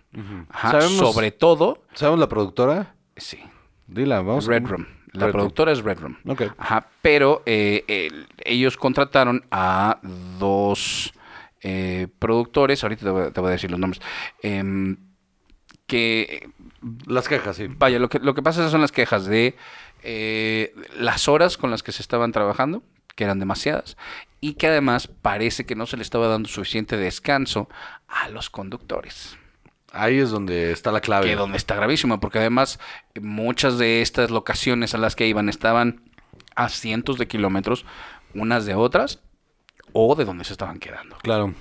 [0.49, 2.93] Ajá, Sabemos- Sobre todo, ¿Sabemos la productora?
[3.19, 3.39] Sí,
[3.87, 4.45] Dila, vamos.
[4.45, 4.85] Red Room.
[5.13, 5.41] La Red Room.
[5.41, 6.17] productora es Red Room.
[6.27, 6.43] Ok.
[6.57, 9.99] Ajá, pero eh, el- ellos contrataron a
[10.37, 11.11] dos
[11.61, 14.01] eh, productores, ahorita te voy, te voy a decir los nombres,
[14.43, 14.97] em,
[15.87, 16.49] que,
[17.07, 17.65] Las quejas, sí.
[17.67, 19.55] vaya, lo que, lo que pasa son las quejas de
[20.03, 22.83] eh, las horas con las que se estaban trabajando,
[23.15, 23.97] que eran demasiadas,
[24.39, 27.67] y que además parece que no se le estaba dando suficiente descanso
[28.07, 29.35] a los conductores.
[29.91, 31.27] Ahí es donde está la clave.
[31.27, 32.79] Que donde está gravísimo, porque además
[33.19, 36.01] muchas de estas locaciones a las que iban estaban
[36.55, 37.85] a cientos de kilómetros
[38.33, 39.19] unas de otras
[39.93, 41.17] o de donde se estaban quedando.
[41.17, 41.53] Claro.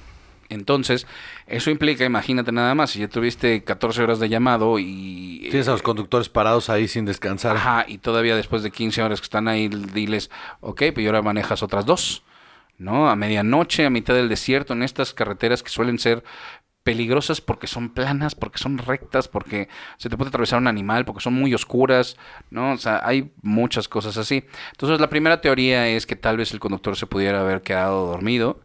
[0.50, 1.06] Entonces,
[1.46, 5.46] eso implica, imagínate nada más, si ya tuviste 14 horas de llamado y...
[5.50, 7.56] Tienes a los conductores parados ahí sin descansar.
[7.56, 11.62] Ajá, y todavía después de 15 horas que están ahí, diles, ok, pues ahora manejas
[11.62, 12.22] otras dos,
[12.78, 13.10] ¿no?
[13.10, 16.24] A medianoche, a mitad del desierto, en estas carreteras que suelen ser
[16.88, 19.68] peligrosas porque son planas, porque son rectas, porque
[19.98, 22.16] se te puede atravesar un animal, porque son muy oscuras,
[22.50, 22.72] ¿no?
[22.72, 24.46] O sea, hay muchas cosas así.
[24.70, 28.62] Entonces, la primera teoría es que tal vez el conductor se pudiera haber quedado dormido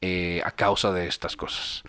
[0.00, 1.82] eh, a causa de estas cosas.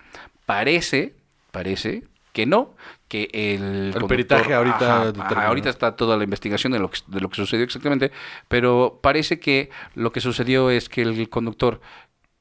[0.45, 1.15] Parece,
[1.51, 2.75] parece que no,
[3.07, 7.21] que el, conductor- peritaje ahorita ajá, ahorita está toda la investigación de lo, que, de
[7.21, 8.11] lo que sucedió exactamente,
[8.49, 11.79] pero parece que lo que sucedió es que el conductor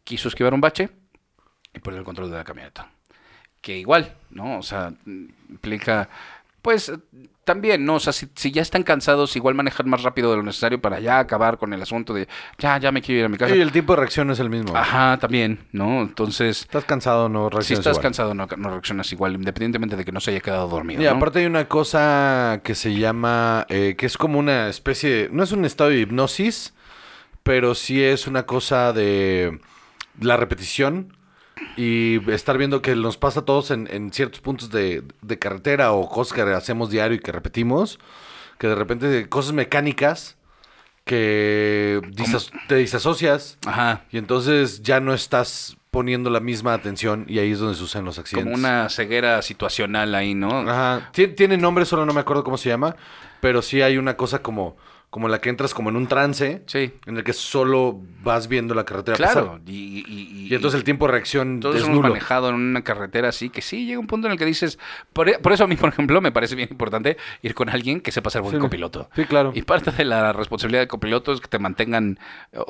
[0.03, 0.89] quiso esquivar un bache
[1.73, 2.91] y perdió el control de la camioneta.
[3.61, 4.59] Que igual, ¿no?
[4.59, 4.93] O sea,
[5.49, 6.09] implica,
[6.63, 6.93] pues
[7.45, 7.95] también, ¿no?
[7.95, 10.99] O sea, si, si ya están cansados, igual manejar más rápido de lo necesario para
[10.99, 12.27] ya acabar con el asunto de,
[12.59, 13.55] ya, ya me quiero ir a mi casa.
[13.55, 14.77] Y el tiempo de reacción es el mismo.
[14.77, 16.03] Ajá, también, ¿no?
[16.03, 18.03] Entonces, Estás cansado, no si reaccionas estás igual.
[18.03, 21.01] cansado, no, no reaccionas igual, independientemente de que no se haya quedado dormido.
[21.01, 21.11] Y ¿no?
[21.13, 25.45] aparte hay una cosa que se llama, eh, que es como una especie, de- no
[25.45, 26.75] es un estado de hipnosis,
[27.45, 29.61] pero sí es una cosa de
[30.21, 31.13] la repetición
[31.77, 35.93] y estar viendo que nos pasa a todos en, en ciertos puntos de, de carretera
[35.93, 37.99] o cosas que hacemos diario y que repetimos,
[38.59, 40.37] que de repente cosas mecánicas
[41.05, 44.05] que disas- te disasocias Ajá.
[44.11, 48.19] y entonces ya no estás poniendo la misma atención y ahí es donde suceden los
[48.19, 48.53] accidentes.
[48.53, 50.51] Como una ceguera situacional ahí, ¿no?
[50.69, 51.11] Ajá.
[51.15, 52.97] Tien- Tiene nombre, solo no me acuerdo cómo se llama.
[53.41, 54.77] Pero sí hay una cosa como,
[55.17, 56.93] como la que entras como en un trance, Sí.
[57.07, 59.47] en el que solo vas viendo la carretera Claro.
[59.47, 59.61] pasar.
[59.67, 63.31] Y, y- Y entonces el tiempo de reacción Todos es hemos manejado en una carretera
[63.31, 64.79] así que sí, llega un punto en el que dices.
[65.15, 68.13] Por, por eso a mí, por ejemplo, me parece bien importante ir con alguien que
[68.13, 69.09] sepa ser buen Sí, copiloto.
[69.17, 69.53] sí, claro.
[69.55, 72.19] Y parte de la responsabilidad de copiloto es que te mantengan,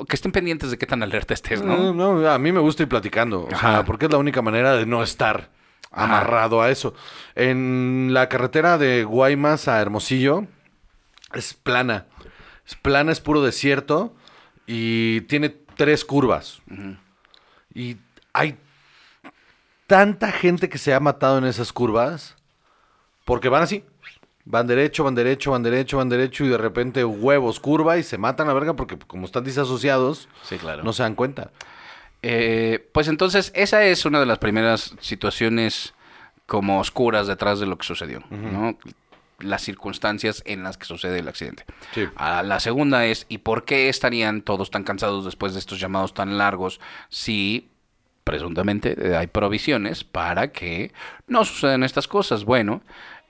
[0.07, 2.15] que estén pendientes de qué tan alerta estés, No, ¿no?
[2.21, 3.71] no, a mí me gusta ir platicando, o Ajá.
[3.73, 5.49] sea, porque es la única manera de no estar
[5.91, 6.05] Ajá.
[6.05, 6.93] amarrado a eso.
[7.35, 10.45] En la carretera de Guaymas a Hermosillo
[11.33, 12.05] es plana,
[12.67, 14.13] es plana, es puro desierto
[14.67, 16.61] y tiene tres curvas.
[17.73, 17.97] Y
[18.33, 18.57] hay
[19.87, 22.35] tanta gente que se ha matado en esas curvas
[23.25, 23.83] porque van así.
[24.49, 28.17] Van derecho, van derecho, van derecho, van derecho y de repente huevos, curva y se
[28.17, 30.83] matan a la verga porque como están disasociados, Sí, claro.
[30.83, 31.51] no se dan cuenta.
[32.21, 35.93] Eh, pues entonces, esa es una de las primeras situaciones
[36.45, 38.77] como oscuras detrás de lo que sucedió, ¿no?
[39.39, 41.65] Las circunstancias en las que sucede el accidente.
[41.93, 42.07] Sí.
[42.15, 46.13] Ah, la segunda es, ¿y por qué estarían todos tan cansados después de estos llamados
[46.13, 46.79] tan largos
[47.09, 47.69] si
[48.23, 50.91] presuntamente eh, hay provisiones para que
[51.27, 52.45] no sucedan estas cosas?
[52.45, 52.81] Bueno,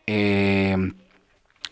[0.07, 0.93] eh,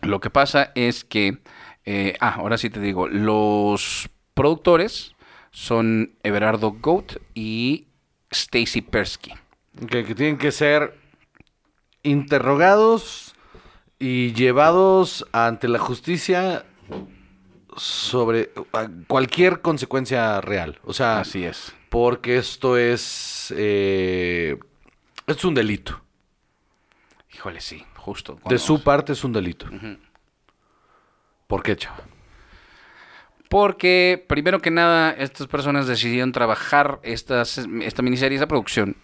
[0.02, 1.40] lo que pasa es que,
[1.86, 5.16] eh, ah, ahora sí te digo, los productores
[5.52, 7.88] son Everardo Goat y
[8.30, 9.34] Stacy Persky.
[9.90, 10.98] Que tienen que ser
[12.04, 13.35] interrogados
[14.00, 16.66] y llevados ante la justicia
[17.78, 18.52] sobre
[19.08, 20.80] cualquier consecuencia real.
[20.84, 21.74] O sea, Así es.
[21.89, 24.58] porque esto es, eh,
[25.28, 26.02] es un delito.
[27.34, 28.39] Híjole, sí, justo.
[28.48, 29.68] De su parte es un delito.
[31.48, 31.98] ¿Por qué, chavo?
[33.50, 38.96] Porque, primero que nada, estas personas decidieron trabajar estas, esta miniserie, esta producción,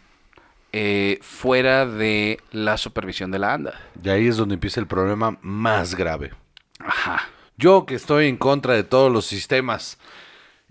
[0.73, 3.79] eh, fuera de la supervisión de la ANDA.
[4.01, 6.31] Y ahí es donde empieza el problema más grave.
[6.79, 7.29] Ajá.
[7.57, 9.97] Yo que estoy en contra de todos los sistemas.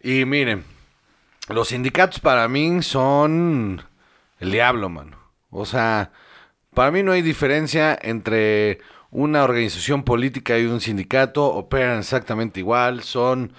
[0.03, 0.65] Y miren,
[1.49, 3.83] los sindicatos para mí son
[4.39, 5.19] el diablo, mano.
[5.51, 6.13] O sea,
[6.75, 8.79] para mí no hay diferencia entre
[9.11, 11.45] una organización política y un sindicato.
[11.47, 13.03] Operan exactamente igual.
[13.03, 13.53] Son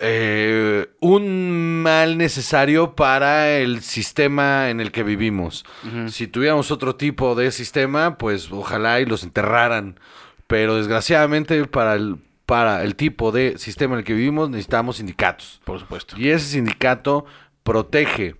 [0.00, 5.64] eh, un mal necesario para el sistema en el que vivimos.
[6.08, 9.98] Si tuviéramos otro tipo de sistema, pues ojalá y los enterraran.
[10.46, 15.60] Pero desgraciadamente para el, para el tipo de sistema en el que vivimos necesitamos sindicatos.
[15.64, 16.16] Por supuesto.
[16.18, 17.24] Y ese sindicato
[17.62, 18.36] protege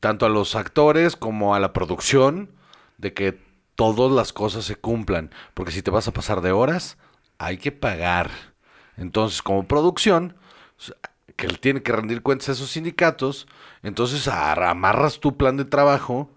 [0.00, 2.50] tanto a los actores como a la producción
[2.98, 3.38] de que
[3.74, 5.30] todas las cosas se cumplan.
[5.54, 6.98] Porque si te vas a pasar de horas,
[7.38, 8.30] hay que pagar.
[8.96, 10.36] Entonces, como producción,
[11.36, 13.46] que le tiene que rendir cuentas a esos sindicatos,
[13.82, 16.30] entonces ar- amarras tu plan de trabajo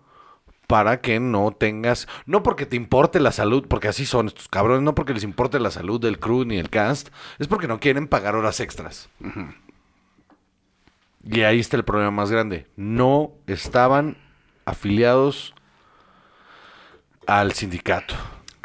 [0.66, 4.84] para que no tengas, no porque te importe la salud, porque así son estos cabrones,
[4.84, 7.10] no porque les importe la salud del crew ni el cast,
[7.40, 9.10] es porque no quieren pagar horas extras.
[11.24, 12.68] Y ahí está el problema más grande.
[12.76, 14.18] No estaban
[14.66, 15.54] afiliados
[17.26, 18.16] al sindicato.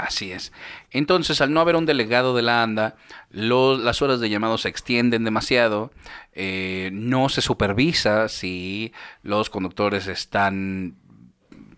[0.03, 0.53] Así es.
[0.90, 2.96] Entonces, al no haber un delegado de la ANDA,
[3.30, 5.92] las horas de llamado se extienden demasiado,
[6.32, 8.92] eh, no se supervisa si
[9.22, 10.96] los conductores están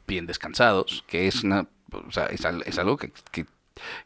[0.07, 3.45] bien descansados, que es, una, o sea, es, al- es algo que, que-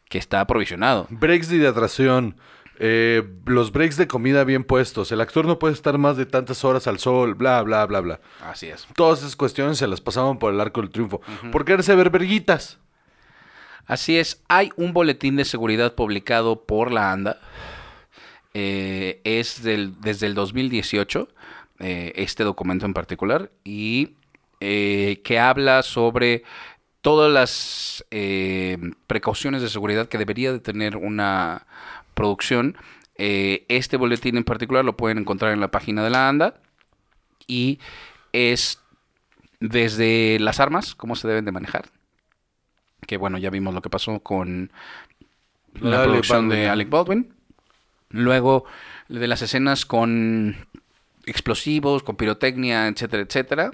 [0.09, 1.07] que está provisionado.
[1.09, 2.35] Breaks de hidratación.
[2.81, 5.11] eh, los breaks de comida bien puestos.
[5.11, 8.19] El actor no puede estar más de tantas horas al sol, bla, bla, bla, bla.
[8.41, 8.87] Así es.
[8.95, 11.19] Todas esas cuestiones se las pasaban por el arco del triunfo.
[11.51, 12.79] ¿Por qué eres ver verguitas?
[13.89, 17.41] Así es, hay un boletín de seguridad publicado por la ANDA.
[18.53, 21.27] Eh, es desde el 2018,
[21.79, 24.13] eh, este documento en particular, y
[24.59, 26.43] eh, que habla sobre
[27.01, 28.77] todas las eh,
[29.07, 31.65] precauciones de seguridad que debería de tener una
[32.13, 32.77] producción.
[33.15, 36.61] Este boletín en particular lo pueden encontrar en la página de la ANDA
[37.47, 37.79] y
[38.33, 38.83] es
[39.59, 41.89] desde las armas, cómo se deben de manejar,
[43.05, 44.71] que bueno, ya vimos lo que pasó con
[45.81, 46.69] la producción Baldwin, de.
[46.69, 47.33] Alec Baldwin.
[48.09, 48.65] Luego
[49.07, 50.55] de las escenas con
[51.25, 53.71] explosivos, con pirotecnia, etcétera, etcétera.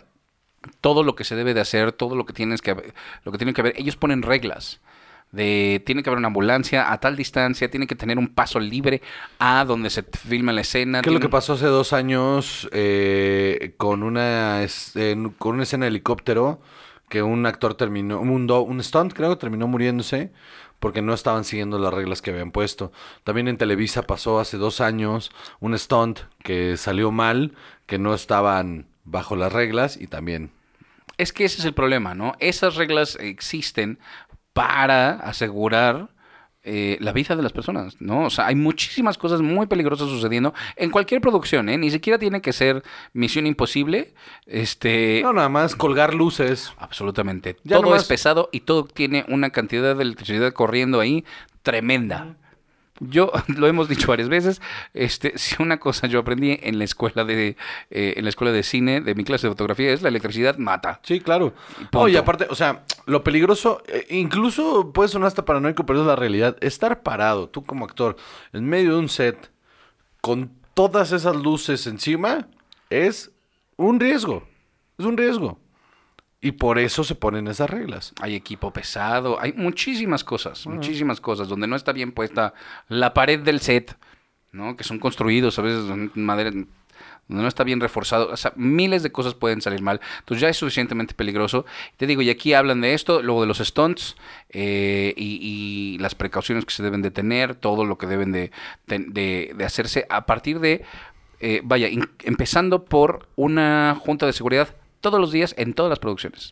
[0.81, 3.37] Todo lo que se debe de hacer, todo lo que tienes que haber- lo que
[3.37, 4.79] tiene que haber, ellos ponen reglas.
[5.31, 9.01] De tiene que haber una ambulancia a tal distancia, tiene que tener un paso libre
[9.39, 11.01] a donde se filma la escena.
[11.01, 14.65] ¿Qué es lo que pasó hace dos años eh, con, una,
[15.37, 16.61] con una escena de helicóptero?
[17.15, 20.33] Que un actor terminó, un, do- un stunt creo, terminó muriéndose
[20.81, 22.91] porque no estaban siguiendo las reglas que habían puesto.
[23.23, 27.53] También en Televisa pasó hace dos años un stunt que salió mal,
[27.85, 30.51] que no estaban bajo las reglas y también
[31.17, 32.33] Es que ese es el problema, ¿no?
[32.39, 33.97] Esas reglas existen
[34.51, 36.09] para asegurar
[36.65, 38.25] eh, la vida de las personas, ¿no?
[38.25, 41.77] O sea, hay muchísimas cosas muy peligrosas sucediendo en cualquier producción, ¿eh?
[41.77, 44.13] Ni siquiera tiene que ser Misión Imposible,
[44.47, 45.21] este...
[45.23, 46.73] No, nada más colgar luces.
[46.77, 47.57] Absolutamente.
[47.63, 51.23] Ya todo nomás- es pesado y todo tiene una cantidad de electricidad corriendo ahí
[51.63, 52.35] tremenda.
[52.99, 54.61] Yo lo hemos dicho varias veces.
[54.93, 57.57] Este, si una cosa yo aprendí en la escuela de
[57.89, 60.99] eh, en la escuela de cine de mi clase de fotografía es la electricidad mata.
[61.03, 61.53] Sí, claro.
[61.93, 66.15] Oye, aparte, o sea, lo peligroso, eh, incluso puede sonar hasta paranoico, pero es la
[66.15, 66.57] realidad.
[66.61, 68.15] Estar parado, tú como actor,
[68.53, 69.51] en medio de un set,
[70.21, 72.47] con todas esas luces encima,
[72.89, 73.31] es
[73.77, 74.43] un riesgo.
[74.97, 75.59] Es un riesgo.
[76.41, 78.13] Y por eso se ponen esas reglas.
[78.21, 82.53] Hay equipo pesado, hay muchísimas cosas, muchísimas cosas donde no está bien puesta
[82.87, 83.97] la pared del set,
[84.51, 84.75] ¿no?
[84.77, 89.01] Que son construidos a veces en madera donde no está bien reforzado, o sea, miles
[89.01, 89.99] de cosas pueden salir mal.
[90.19, 91.65] Entonces ya es suficientemente peligroso.
[91.97, 94.15] Te digo, y aquí hablan de esto, luego de los stunts
[94.49, 98.51] eh, y, y las precauciones que se deben de tener, todo lo que deben de,
[98.85, 100.83] de- de- de hacerse a partir de,
[101.39, 104.75] eh, vaya, in- empezando por una junta de seguridad
[105.05, 106.51] todos los días en todas las producciones.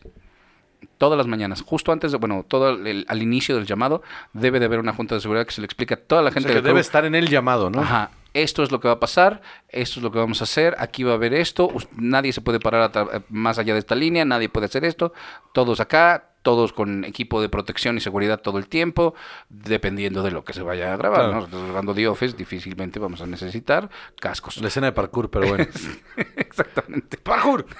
[0.98, 4.00] Todas las mañanas, justo antes de, bueno, todo el- al inicio del llamado,
[4.32, 6.32] debe de haber una junta de seguridad que se le explica a toda la O
[6.32, 7.80] gente sea, que del debe estar en el llamado, ¿no?
[7.80, 10.76] Ajá, esto es lo que va a pasar, esto es lo que vamos a hacer,
[10.78, 14.24] aquí va a haber esto, nadie se puede parar eh, más allá de esta línea,
[14.24, 15.12] nadie puede hacer esto,
[15.52, 19.14] todos acá, todos con equipo de protección y seguridad todo el tiempo,
[19.48, 21.32] dependiendo de lo que se vaya a grabar, Claro.
[21.32, 21.38] ¿no?
[21.40, 23.90] Nosotros grabando The Office difícilmente vamos a necesitar
[24.20, 24.58] cascos.
[24.58, 25.66] La escena de parkour, pero bueno.
[26.36, 27.16] Exactamente.
[27.18, 27.66] ¡Parkour!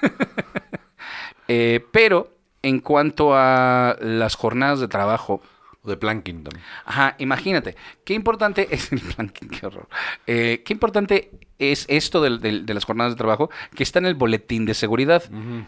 [1.47, 5.41] Eh, pero en cuanto a las jornadas de trabajo,
[5.83, 6.65] De planking también.
[6.85, 9.87] Ajá, imagínate, qué importante es el planking, qué horror.
[10.25, 14.65] Eh, qué importante es esto de las jornadas de trabajo que está en el boletín
[14.65, 15.23] de seguridad.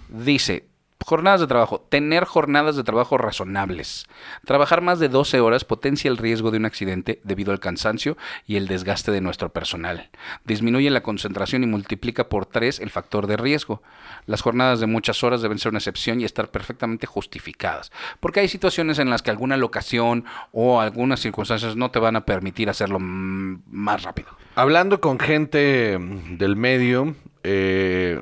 [0.09, 0.65] Dice,
[1.05, 4.07] jornadas de trabajo, tener jornadas de trabajo razonables.
[4.45, 8.57] Trabajar más de 12 horas potencia el riesgo de un accidente debido al cansancio y
[8.57, 10.09] el desgaste de nuestro personal.
[10.45, 13.81] Disminuye la concentración y multiplica por 3 el factor de riesgo.
[14.25, 17.91] Las jornadas de muchas horas deben ser una excepción y estar perfectamente justificadas.
[18.19, 22.25] Porque hay situaciones en las que alguna locación o algunas circunstancias no te van a
[22.25, 24.29] permitir hacerlo mm, más rápido.
[24.55, 28.21] Hablando con gente del medio, eh,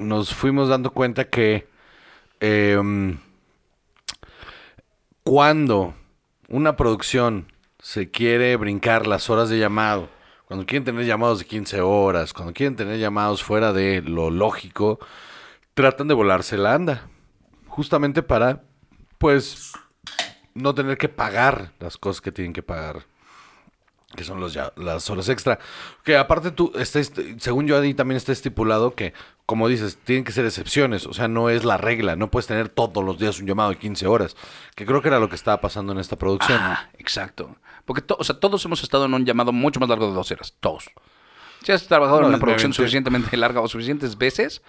[0.00, 1.71] nos fuimos dando cuenta que
[2.42, 3.12] mm,
[5.22, 5.94] cuando
[6.48, 10.08] una producción se quiere brincar las horas de llamado,
[10.46, 14.98] cuando quieren tener llamados de 15 horas, cuando quieren tener llamados fuera de lo lógico,
[15.74, 17.08] tratan de volarse la anda.
[17.68, 18.62] Justamente para,
[19.18, 19.72] pues,
[20.54, 23.06] no tener que pagar las cosas que tienen que pagar
[24.16, 25.58] que son los ya- las horas extra.
[26.04, 26.72] Que aparte tú,
[27.38, 29.12] según yo ahí también está estipulado que,
[29.46, 32.68] como dices, tienen que ser excepciones, o sea, no es la regla, no puedes tener
[32.68, 34.36] todos los días un llamado de 15 horas,
[34.76, 36.58] que creo que era lo que estaba pasando en esta producción.
[36.60, 37.56] Ah, exacto.
[37.84, 40.30] Porque to- o sea, todos hemos estado en un llamado mucho más largo de dos
[40.30, 40.54] horas.
[40.60, 40.90] Todos.
[41.62, 44.62] Si has trabajado No, en una producción suficientemente larga o suficientes veces,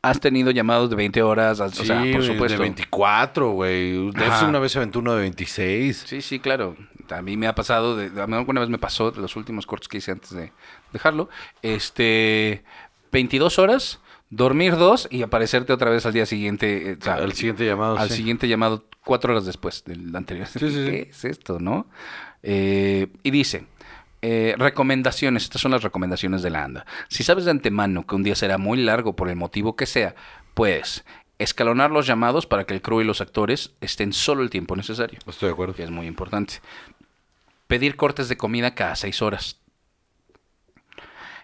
[0.00, 1.58] has tenido llamados de 20 horas.
[1.58, 2.56] sea, Sí, por supuesto.
[2.56, 3.96] de 24, güey.
[3.98, 6.04] Una vez se aventó uno de 26.
[6.06, 6.76] Sí, sí, claro.
[7.10, 9.88] A mí me ha pasado, de, mí alguna vez me pasó, de los últimos cortos
[9.88, 10.52] que hice antes de
[10.92, 11.28] dejarlo,
[11.62, 12.64] este,
[13.12, 14.00] 22 horas,
[14.30, 16.90] dormir dos y aparecerte otra vez al día siguiente.
[16.92, 18.16] eh, o sea, Al siguiente llamado, Al sí.
[18.16, 20.46] siguiente llamado cuatro horas después del anterior.
[20.46, 20.68] sí, sí.
[20.68, 21.86] ¿Qué es esto, no?
[22.42, 23.66] Eh, y dice,
[24.22, 26.86] eh, recomendaciones, estas son las recomendaciones de la ANDA.
[27.08, 30.14] Si sabes de antemano que un día será muy largo por el motivo que sea,
[30.54, 31.04] puedes
[31.38, 35.20] escalonar los llamados para que el crew y los actores estén solo el tiempo necesario
[35.24, 35.72] Estoy de acuerdo.
[35.74, 36.54] que es muy importante.
[37.68, 39.60] Pedir cortes de comida cada seis horas.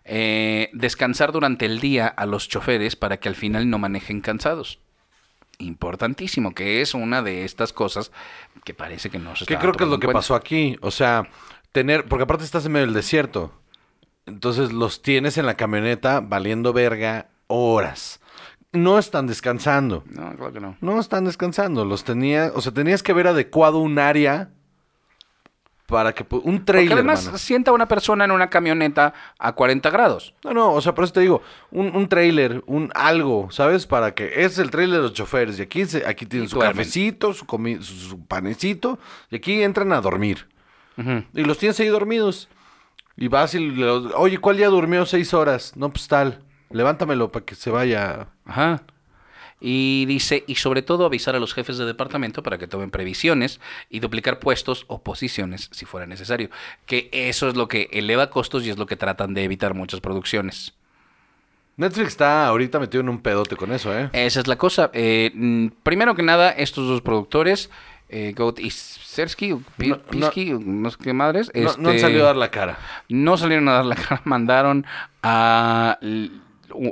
[0.05, 4.81] Eh, descansar durante el día a los choferes para que al final no manejen cansados.
[5.59, 8.11] Importantísimo, que es una de estas cosas
[8.65, 10.19] que parece que no se Que está creo que es lo que cuenta.
[10.19, 10.77] pasó aquí.
[10.81, 11.29] O sea,
[11.73, 13.53] tener, porque aparte estás en medio del desierto.
[14.27, 18.21] Entonces los tienes en la camioneta valiendo verga horas.
[18.73, 20.03] No están descansando.
[20.07, 20.77] No, claro que no.
[20.81, 21.85] No están descansando.
[21.85, 24.51] Los tenía, o sea, tenías que ver adecuado un área
[25.87, 26.93] para que un Porque trailer.
[26.95, 27.39] además mano.
[27.39, 30.35] sienta una persona en una camioneta a 40 grados.
[30.43, 33.87] No, no, o sea, por eso te digo, un, un trailer, un algo, ¿sabes?
[33.87, 36.49] Para que ese es el trailer de los choferes y aquí se, aquí tienen Y
[36.51, 36.77] su duermen.
[36.79, 38.99] cafecito, su, comi- su, su panecito
[39.31, 40.49] y aquí entran a dormir.
[41.35, 42.49] Y los tienes ahí dormidos.
[43.17, 45.77] Y vas y le, oye, ¿cuál día durmió seis horas?
[45.77, 46.43] No, pues tal.
[46.71, 48.29] Levántamelo para que se vaya.
[48.47, 48.83] Ajá.
[49.67, 53.61] Y dice, y sobre todo avisar a los jefes de departamento para que tomen previsiones
[53.89, 56.51] y duplicar puestos o posiciones si fuera necesario.
[56.85, 60.01] Que eso es lo que eleva costos y es lo que tratan de evitar muchas
[60.01, 60.75] producciones.
[61.79, 64.11] Netflix está ahorita metido en un pedote con eso, ¿eh?
[64.13, 64.91] Esa es la cosa.
[64.93, 67.71] Eh, mm, primero que nada, estos dos productores
[68.11, 69.99] eh, Goat y Sersky, No.
[69.99, 71.51] Pisky, no sé qué madres.
[71.55, 72.79] No, no han este, salido a dar la cara.
[73.09, 74.87] no salieron a dar la cara, mandaron
[75.23, 75.99] a,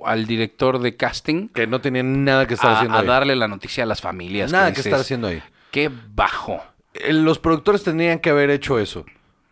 [0.05, 3.07] al director de casting Que no tenían nada que estar a, haciendo a ahí.
[3.07, 4.51] darle la noticia a las familias.
[4.53, 5.43] Nada que estar haciendo ahí.
[5.71, 6.61] Qué bajo.
[6.95, 9.05] Eh, Los productores tendrían que haber hecho eso.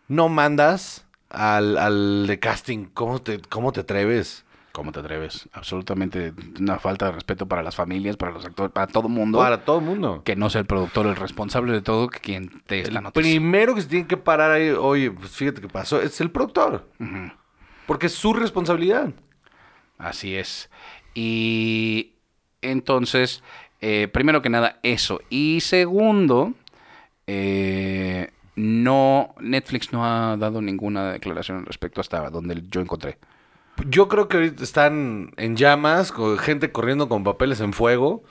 [0.07, 2.85] No mandas al, al de casting.
[2.93, 4.45] ¿Cómo te, ¿Cómo te atreves?
[4.73, 5.49] ¿Cómo te atreves?
[5.51, 9.37] Absolutamente una falta de respeto para las familias, para los actores, para todo el mundo.
[9.39, 10.21] Para todo el mundo.
[10.23, 13.03] Que no sea el productor el responsable de todo, que quien te dé la El
[13.03, 13.29] noticia.
[13.31, 16.87] primero que se tiene que parar ahí, oye, pues fíjate qué pasó, es el productor.
[17.85, 19.09] Porque es su responsabilidad.
[20.01, 20.69] Así es.
[21.13, 22.13] Y
[22.61, 23.43] entonces,
[23.81, 25.21] eh, primero que nada, eso.
[25.29, 26.53] Y segundo,
[27.27, 33.17] eh, no, Netflix no ha dado ninguna declaración al respecto hasta donde yo encontré.
[33.87, 38.23] Yo creo que ahorita están en llamas, con gente corriendo con papeles en fuego,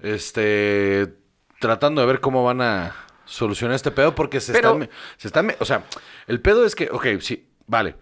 [0.00, 1.14] este,
[1.60, 2.94] tratando de ver cómo van a
[3.24, 5.84] solucionar este pedo, porque se Pero- están, se están, o sea,
[6.26, 7.96] el pedo es que, ok, sí, vale,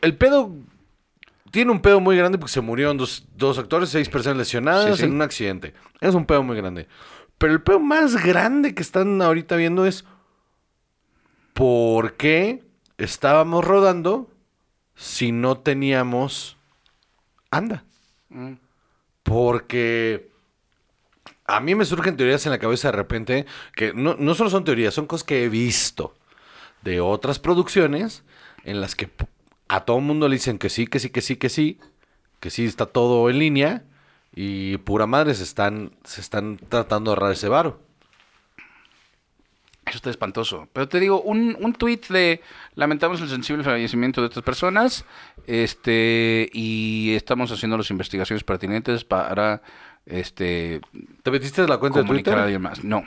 [0.00, 0.54] el pedo
[1.54, 5.02] tiene un pedo muy grande porque se murieron dos, dos actores, seis personas lesionadas Sí,
[5.02, 5.04] sí.
[5.04, 6.88] en un accidente, es un pedo muy grande,
[7.38, 10.04] pero el pedo más grande que están ahorita viendo es
[11.52, 12.64] por qué
[12.98, 14.28] estábamos rodando
[14.96, 16.56] si no teníamos
[17.52, 17.84] anda.
[19.22, 20.32] Porque
[21.46, 23.46] a mí me surgen teorías en la cabeza de repente
[23.76, 26.16] que no, no solo son teorías, son cosas que he visto
[26.82, 28.24] de otras producciones
[28.64, 29.08] en las que
[29.74, 31.80] a todo el mundo le dicen que sí, que sí, que sí, que sí,
[32.38, 33.82] que sí está todo en línea
[34.32, 37.80] y pura madre se están, se están tratando de ahorrar ese varo.
[39.84, 40.68] Eso está espantoso.
[40.72, 42.40] Pero te digo, un, un tuit de
[42.76, 45.04] lamentamos el sensible fallecimiento de estas personas
[45.48, 49.60] este y estamos haciendo las investigaciones pertinentes para
[50.06, 50.80] este
[51.24, 52.38] ¿Te metiste la cuenta de a Twitter?
[52.38, 52.84] alguien más.
[52.84, 53.02] No.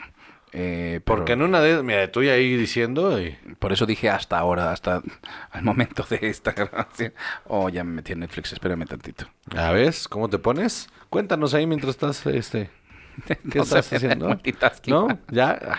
[0.52, 3.36] Eh, pero Porque en una de mira, estoy ahí diciendo y...
[3.58, 5.02] Por eso dije hasta ahora, hasta
[5.50, 7.12] al momento de esta grabación.
[7.44, 9.26] Oh, ya me metí en Netflix, espérame tantito.
[9.54, 10.88] A ver, ¿cómo te pones?
[11.10, 12.70] Cuéntanos ahí mientras estás, este...
[13.26, 14.38] ¿Qué No estás haciendo?
[14.86, 15.08] ¿No?
[15.30, 15.58] ¿Ya?
[15.60, 15.78] Ah.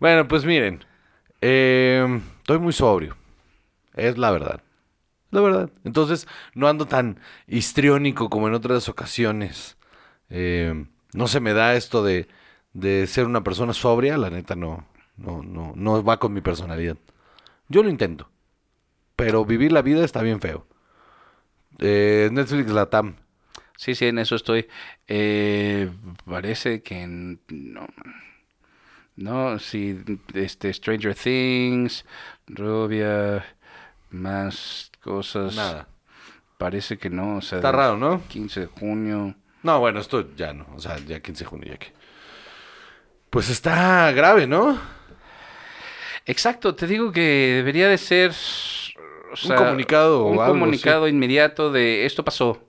[0.00, 0.84] Bueno, pues miren.
[1.40, 3.16] eh, estoy muy sobrio.
[3.94, 4.60] Es la verdad.
[5.30, 5.70] La verdad.
[5.84, 9.76] Entonces, no ando tan histriónico como en otras ocasiones.
[10.30, 12.28] Eh, no se me da esto de,
[12.76, 14.18] de ser una persona sobria.
[14.18, 16.96] La neta, no, no, no, no va con mi personalidad.
[17.68, 18.28] Yo lo intento.
[19.16, 20.66] Pero vivir la vida está bien feo.
[21.78, 23.16] Eh, Netflix Latam.
[23.76, 24.66] Sí, sí, en eso estoy.
[25.08, 25.90] Eh,
[26.24, 27.86] parece que no.
[29.16, 29.98] No, sí,
[30.34, 32.04] este, Stranger Things,
[32.46, 33.44] Rubia,
[34.10, 35.56] más cosas.
[35.56, 35.88] Nada.
[36.58, 37.58] Parece que no, o sea.
[37.58, 38.22] Está raro, ¿no?
[38.28, 39.34] 15 de junio.
[39.62, 40.66] No, bueno, esto ya no.
[40.74, 41.95] O sea, ya 15 de junio, ya que.
[43.30, 44.78] Pues está grave, ¿no?
[46.24, 51.70] Exacto, te digo que debería de ser o Un comunicado o un algo, comunicado inmediato
[51.70, 52.62] de esto pasó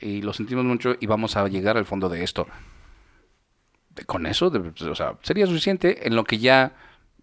[0.00, 2.46] y lo sentimos mucho y vamos a llegar al fondo de esto.
[4.06, 6.72] Con eso, de- o sea, sería suficiente en lo que ya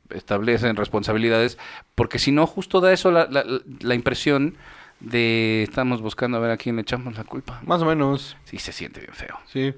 [0.10, 1.58] establecen responsabilidades,
[1.96, 3.46] porque si no, justo da eso la, la-
[3.82, 4.58] la impresión
[5.00, 7.62] de estamos buscando a ver a quién le echamos la culpa.
[7.66, 8.36] Más o menos.
[8.46, 9.38] Sí, se siente bien feo.
[9.48, 9.74] Sí.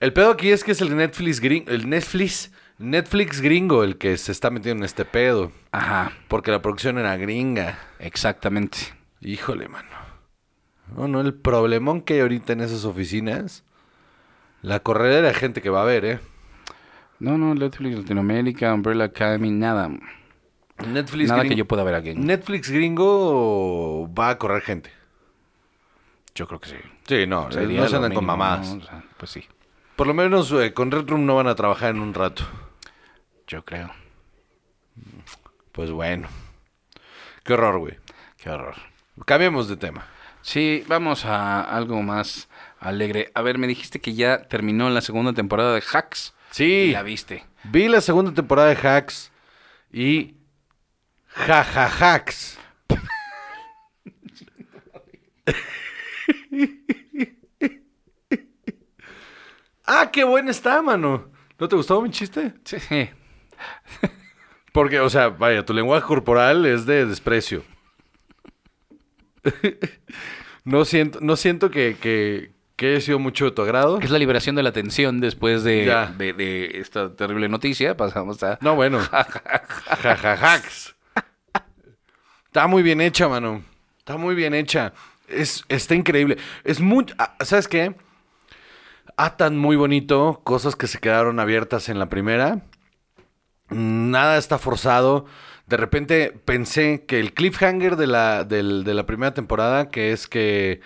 [0.00, 4.16] El pedo aquí es que es el Netflix gringo, el Netflix, Netflix gringo el que
[4.16, 5.52] se está metiendo en este pedo.
[5.72, 7.78] Ajá, Porque la producción era gringa.
[7.98, 8.78] exactamente.
[9.20, 9.88] Híjole, mano.
[10.96, 13.64] No, no, el problemón que hay ahorita en esas oficinas.
[14.62, 16.20] La corredera de gente que va a ver, ¿eh?
[17.18, 19.90] No, no, Netflix Latinoamérica, Umbrella Academy, nada.
[20.84, 22.14] Netflix Nada gringo, que yo pueda ver aquí.
[22.14, 24.90] Netflix gringo va a correr gente.
[26.34, 26.76] Yo creo que sí.
[27.06, 28.74] Sí, no, Sería no se andan con mamás.
[28.74, 28.82] ¿no?
[28.82, 29.44] O sea, pues sí,
[29.96, 32.44] Por lo menos eh, con Red Room no van a trabajar en un rato.
[33.46, 33.90] yo creo.
[35.72, 36.28] Pues bueno.
[37.42, 37.96] Qué horror, güey.
[38.36, 38.74] Qué horror.
[39.24, 40.06] Cambiemos de tema.
[40.42, 42.48] Sí, vamos a algo más
[42.78, 43.30] alegre.
[43.34, 46.34] A ver, me dijiste que ya terminó la segunda temporada de Hacks.
[46.50, 46.64] Sí.
[46.64, 47.44] Y la viste.
[47.64, 49.32] Vi la segunda temporada de Hacks
[49.92, 50.34] y
[51.36, 52.58] Hacks.
[59.84, 61.30] ah, qué buena está, mano.
[61.58, 62.54] ¿No te gustó mi chiste?
[62.64, 62.78] Sí.
[64.72, 67.62] Porque, o sea, vaya, tu lenguaje corporal es de desprecio.
[70.64, 74.00] no siento, no siento que, que, que haya sido mucho de tu agrado.
[74.00, 75.86] Es la liberación de la tensión después de,
[76.18, 77.96] de, de esta terrible noticia.
[77.96, 78.58] Pasamos a...
[78.60, 78.98] No, bueno.
[80.02, 80.95] Jajajacks.
[82.56, 83.62] Está muy bien hecha, mano.
[83.98, 84.94] Está muy bien hecha.
[85.28, 86.38] Es, está increíble.
[86.64, 87.04] Es muy...
[87.18, 87.94] ah, ¿Sabes qué?
[89.18, 92.62] Atan muy bonito cosas que se quedaron abiertas en la primera.
[93.68, 95.26] Nada está forzado.
[95.66, 100.80] De repente pensé que el cliffhanger de la, de la primera temporada, que es que,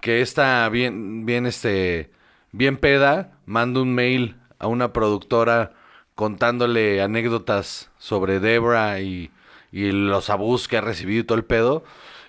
[0.00, 2.12] que esta bien, bien, este,
[2.50, 5.74] bien peda, manda un mail a una productora
[6.14, 9.30] contándole anécdotas sobre Debra y,
[9.74, 11.82] y los abusos que ha recibido y todo el pedo,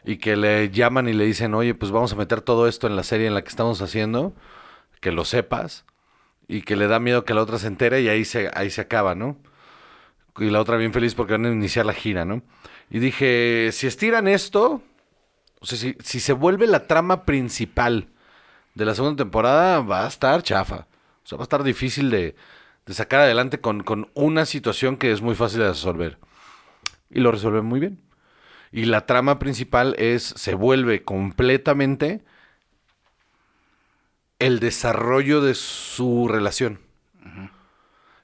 [0.03, 2.95] y que le llaman y le dicen, oye, pues vamos a meter todo esto en
[2.95, 4.33] la serie en la que estamos haciendo,
[4.99, 5.85] que lo sepas,
[6.47, 8.81] y que le da miedo que la otra se entere y ahí se, ahí se
[8.81, 9.37] acaba, ¿no?
[10.39, 12.41] Y la otra bien feliz porque van a iniciar la gira, ¿no?
[12.89, 14.81] Y dije, si estiran esto,
[15.59, 18.09] o sea, si, si se vuelve la trama principal
[18.73, 20.87] de la segunda temporada, va a estar chafa.
[21.23, 22.35] O sea, va a estar difícil de,
[22.87, 26.17] de sacar adelante con, con una situación que es muy fácil de resolver.
[27.15, 28.01] Y lo resuelven muy bien.
[28.73, 32.25] Y la trama principal es, se vuelve completamente
[34.37, 36.81] el desarrollo de su relación.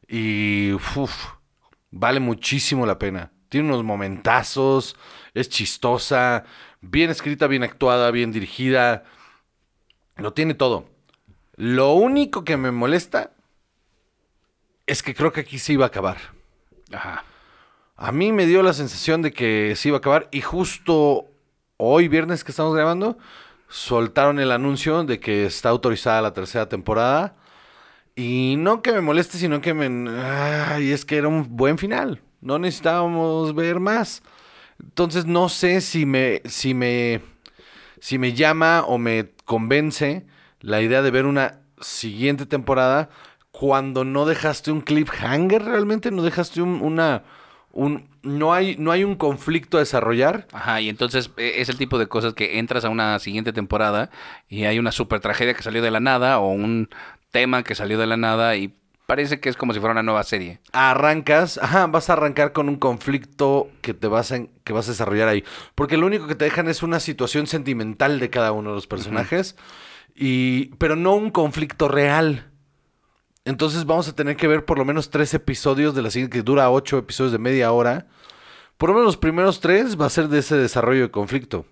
[0.10, 1.10] Y uf,
[1.90, 3.32] vale muchísimo la pena.
[3.48, 4.98] Tiene unos momentazos,
[5.34, 6.44] es chistosa,
[6.82, 9.06] bien escrita, bien actuada, bien dirigida.
[10.18, 10.90] Lo tiene todo.
[11.56, 13.32] Lo único que me molesta
[14.86, 16.18] es que creo que aquí se iba a acabar.
[16.92, 17.24] Ajá.
[18.04, 21.28] A mí me dio la sensación de que se iba a acabar y justo
[21.78, 23.20] hoy, viernes que estamos grabando,
[23.70, 27.36] soltaron el anuncio de que está autorizada la tercera temporada.
[28.16, 30.10] Y no que me moleste, sino que me...
[30.20, 32.24] Ay, es que era un buen final.
[32.42, 34.24] No necesitábamos ver más.
[34.82, 37.22] Entonces no sé si me, si me,
[38.00, 40.26] si me llama o me convence
[40.60, 43.12] la idea de ver una siguiente temporada
[43.52, 47.26] cuando no dejaste un cliffhanger realmente, no dejaste un, una,
[47.74, 50.48] un, no hay, no hay un conflicto a desarrollar.
[50.52, 54.10] Ajá, y entonces eh, es el tipo de cosas que entras a una siguiente temporada
[54.50, 56.90] y hay una super tragedia que salió de la nada o un
[57.32, 58.74] tema que salió de la nada y
[59.12, 60.60] parece que es como si fuera una nueva serie.
[60.72, 64.92] arrancas, ajá, vas a arrancar con un conflicto que te vas a, que vas a
[64.92, 65.44] desarrollar ahí.
[65.76, 68.88] Porque lo único que te dejan es una situación sentimental de cada uno de los
[68.88, 69.58] personajes,
[70.16, 72.51] y, pero no un conflicto real.
[73.46, 76.44] Entonces vamos a tener que ver por lo menos tres episodios de la siguiente, que
[76.44, 78.08] dura ocho episodios de media hora.
[78.78, 81.66] Por lo menos los primeros tres va a ser de ese desarrollo de conflicto.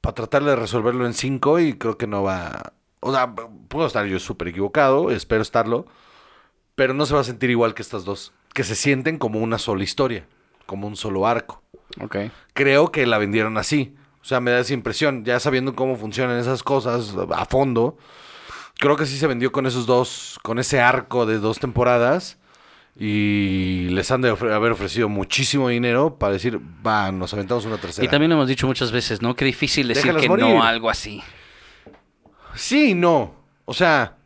[0.00, 2.72] Para tratar de resolverlo en cinco y creo que no va...
[3.00, 3.34] O sea,
[3.68, 5.86] puedo estar yo súper equivocado, espero estarlo
[6.76, 9.58] pero no se va a sentir igual que estas dos, que se sienten como una
[9.58, 10.26] sola historia,
[10.66, 11.62] como un solo arco.
[12.00, 12.16] Ok.
[12.52, 13.96] Creo que la vendieron así.
[14.20, 17.96] O sea, me da esa impresión, ya sabiendo cómo funcionan esas cosas a fondo.
[18.78, 22.38] Creo que sí se vendió con esos dos, con ese arco de dos temporadas.
[22.98, 27.76] Y les han de ofre- haber ofrecido muchísimo dinero para decir, va, nos aventamos una
[27.76, 28.04] tercera.
[28.04, 29.36] Y también lo hemos dicho muchas veces, ¿no?
[29.36, 30.46] Qué difícil decir Déjalas que morir.
[30.46, 31.22] no a algo así.
[32.54, 33.34] Sí y no.
[33.66, 34.16] O sea,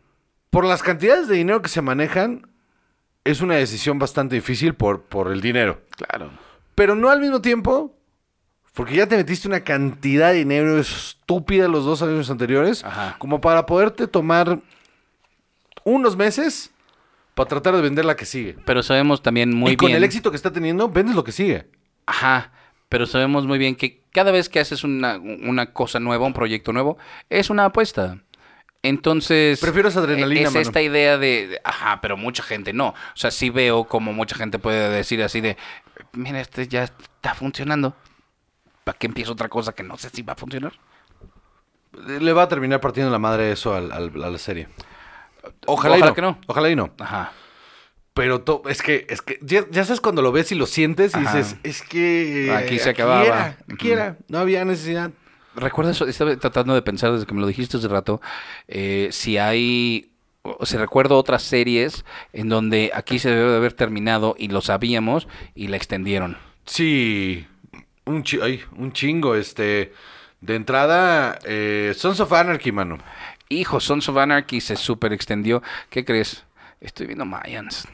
[0.51, 2.47] por las cantidades de dinero que se manejan,
[3.25, 5.83] es una decisión bastante difícil por, por el dinero.
[5.97, 6.31] Claro.
[6.77, 7.97] Pero no al mismo tiempo,
[8.81, 13.15] porque ya te metiste una cantidad de dinero estúpida los dos años anteriores, Ajá.
[13.19, 14.59] como para poderte tomar
[15.85, 16.71] unos meses
[17.35, 18.57] para tratar de vender la que sigue.
[18.65, 19.99] Pero sabemos también muy y con bien.
[19.99, 21.67] el éxito que está teniendo, vendes lo que sigue.
[22.07, 22.53] Ajá.
[22.89, 26.73] Pero sabemos muy bien que cada vez que haces una, una cosa nueva, un proyecto
[26.73, 26.97] nuevo,
[27.29, 28.17] es una apuesta.
[28.83, 29.61] Entonces.
[29.61, 30.63] Prefiero esa adrenalina, Es mano.
[30.63, 32.89] esta idea de, de, Ajá, pero mucha gente no.
[32.89, 35.59] O sea, sí veo como mucha gente puede decir así de.
[36.15, 37.95] Mira, este ya está funcionando.
[38.91, 40.73] ¿Para qué empiezo otra cosa que no sé si va a funcionar?
[42.19, 44.67] Le va a terminar partiendo la madre eso al- al- a la serie.
[45.67, 46.15] Ojalá, Ojalá y no.
[46.15, 46.39] que no.
[46.49, 46.91] Ojalá y no.
[46.99, 47.31] Ajá.
[48.15, 51.15] Pero to- es que, es que ya, ya sabes cuando lo ves y lo sientes
[51.15, 51.37] y Ajá.
[51.37, 53.25] dices, es que Aquí se acababa.
[53.25, 55.13] era, aquí era, no había necesidad.
[55.55, 58.21] Recuerda eso, estaba tratando de pensar desde que me lo dijiste hace rato,
[58.67, 60.11] eh, si hay,
[60.43, 64.61] o si recuerdo otras series en donde aquí se debe de haber terminado y lo
[64.63, 66.37] sabíamos y la extendieron.
[66.67, 67.47] Sí,
[68.11, 69.93] un, chi- ay, un chingo, este,
[70.41, 72.99] de entrada, eh, Sons of Anarchy, mano.
[73.49, 75.63] Hijo, Sons of Anarchy se super extendió.
[75.89, 76.45] ¿Qué crees?
[76.81, 77.89] Estoy viendo Mayans.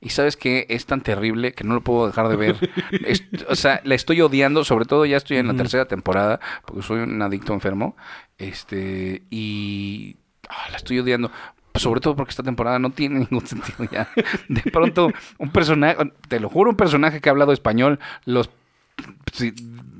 [0.00, 2.70] Y sabes que es tan terrible que no lo puedo dejar de ver.
[3.04, 6.82] Es- o sea, la estoy odiando, sobre todo ya estoy en la tercera temporada, porque
[6.82, 7.96] soy un adicto enfermo.
[8.38, 10.16] Este, y
[10.48, 11.30] ah, la estoy odiando.
[11.74, 14.08] Sobre todo porque esta temporada no tiene ningún sentido ya.
[14.48, 15.96] De pronto, un personaje,
[16.28, 18.48] te lo juro, un personaje que ha hablado español los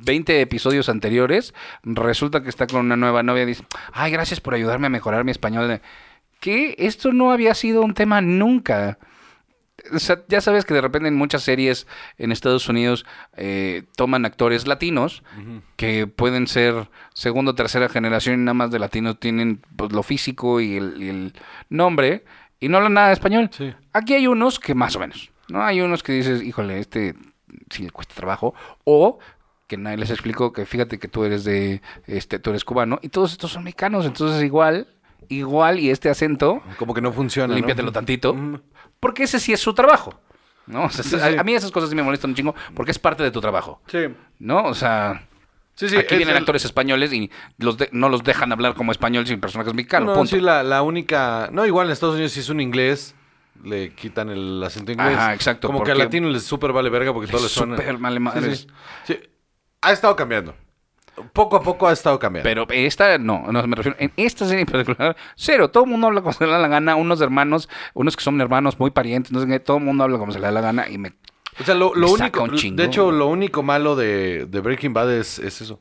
[0.07, 4.55] 20 episodios anteriores, resulta que está con una nueva novia y dice, ay, gracias por
[4.55, 5.80] ayudarme a mejorar mi español.
[6.40, 8.99] Que esto no había sido un tema nunca.
[9.92, 11.86] O sea, ya sabes que de repente en muchas series
[12.18, 13.05] en Estados Unidos
[13.36, 15.22] eh, toman actores latinos
[15.76, 20.03] que pueden ser segunda o tercera generación y nada más de latinos tienen pues, lo
[20.03, 21.32] físico y el, y el
[21.68, 22.24] nombre
[22.59, 23.51] y no hablan nada de español.
[23.53, 23.74] Sí.
[23.92, 25.30] Aquí hay unos que más o menos.
[25.49, 27.14] No hay unos que dices, híjole, este
[27.70, 28.54] sí le cuesta trabajo.
[28.84, 29.18] O
[29.66, 33.09] que nadie les explicó que fíjate que tú eres de, este, tú eres cubano y
[33.09, 34.07] todos estos son mexicanos.
[34.07, 34.86] Entonces igual,
[35.28, 37.48] igual y este acento, Como que no funciona.
[37.48, 37.54] ¿no?
[37.57, 38.32] límpiatelo tantito.
[38.34, 38.61] Mm.
[39.00, 40.14] Porque ese sí es su trabajo.
[40.66, 40.84] ¿no?
[40.84, 41.36] O sea, Sí, a- sí.
[41.38, 43.80] A, mí esas cosas sí me molestan un chingo porque es parte de tu trabajo.
[43.86, 44.07] Sí.
[44.40, 44.64] ¿No?
[44.64, 45.26] O sea,
[45.74, 45.96] Sí, sí.
[45.96, 49.26] aquí es vienen el- actores españoles y los de- no los dejan hablar como español
[49.26, 50.09] sin personajes mexicanos.
[50.09, 50.34] No, punto.
[50.34, 51.50] sí, la, la única...
[51.52, 53.14] No, igual en Estados Unidos si es un inglés,
[53.64, 55.16] le quitan el acento inglés.
[55.16, 57.76] Ajá, exacto, Como que al latino les súper vale verga porque todo Les suena...
[57.76, 58.66] súper vale madres.
[59.04, 59.14] sí.
[59.14, 59.20] Sí.
[59.82, 60.54] Ha estado cambiando.
[61.32, 62.48] Poco a poco ha estado cambiando.
[62.48, 63.96] Pero esta, no, no me refiero.
[64.00, 65.70] En esta serie en particular, cero.
[65.70, 66.96] Todo el mundo habla como se le da la gana.
[66.96, 69.61] Unos hermanos, unos que son hermanos muy parientes, no sé.
[69.61, 71.14] Todo el mundo habla como se le da la gana y me.
[71.59, 72.46] o sea, lo, único...
[72.48, 75.80] De hecho, lo único malo de, de Breaking Bad es, es eso.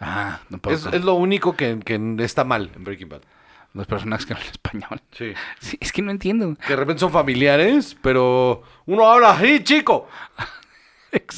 [0.00, 0.76] Ah, no puedo.
[0.76, 3.22] Es, es lo único que, que está mal en Breaking Bad.
[3.74, 5.00] Los personajes que hablan español.
[5.12, 5.32] Sí.
[5.60, 6.54] Sí, es que no entiendo.
[6.56, 10.08] Que de repente son familiares, pero uno habla así, chico.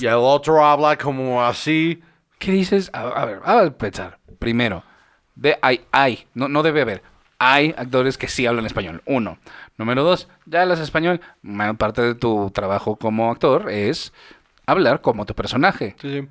[0.01, 2.03] Y el otro habla como así.
[2.39, 2.89] ¿Qué dices?
[2.95, 4.18] A, a ver, a pensar.
[4.39, 4.82] Primero,
[5.34, 7.03] de, hay, hay, no, no debe haber.
[7.39, 9.03] Hay actores que sí hablan español.
[9.05, 9.37] Uno.
[9.76, 11.20] Número dos, ya hablas español.
[11.43, 14.14] Bueno, parte de tu trabajo como actor es
[14.64, 15.95] hablar como tu personaje.
[16.01, 16.28] Sí, sí.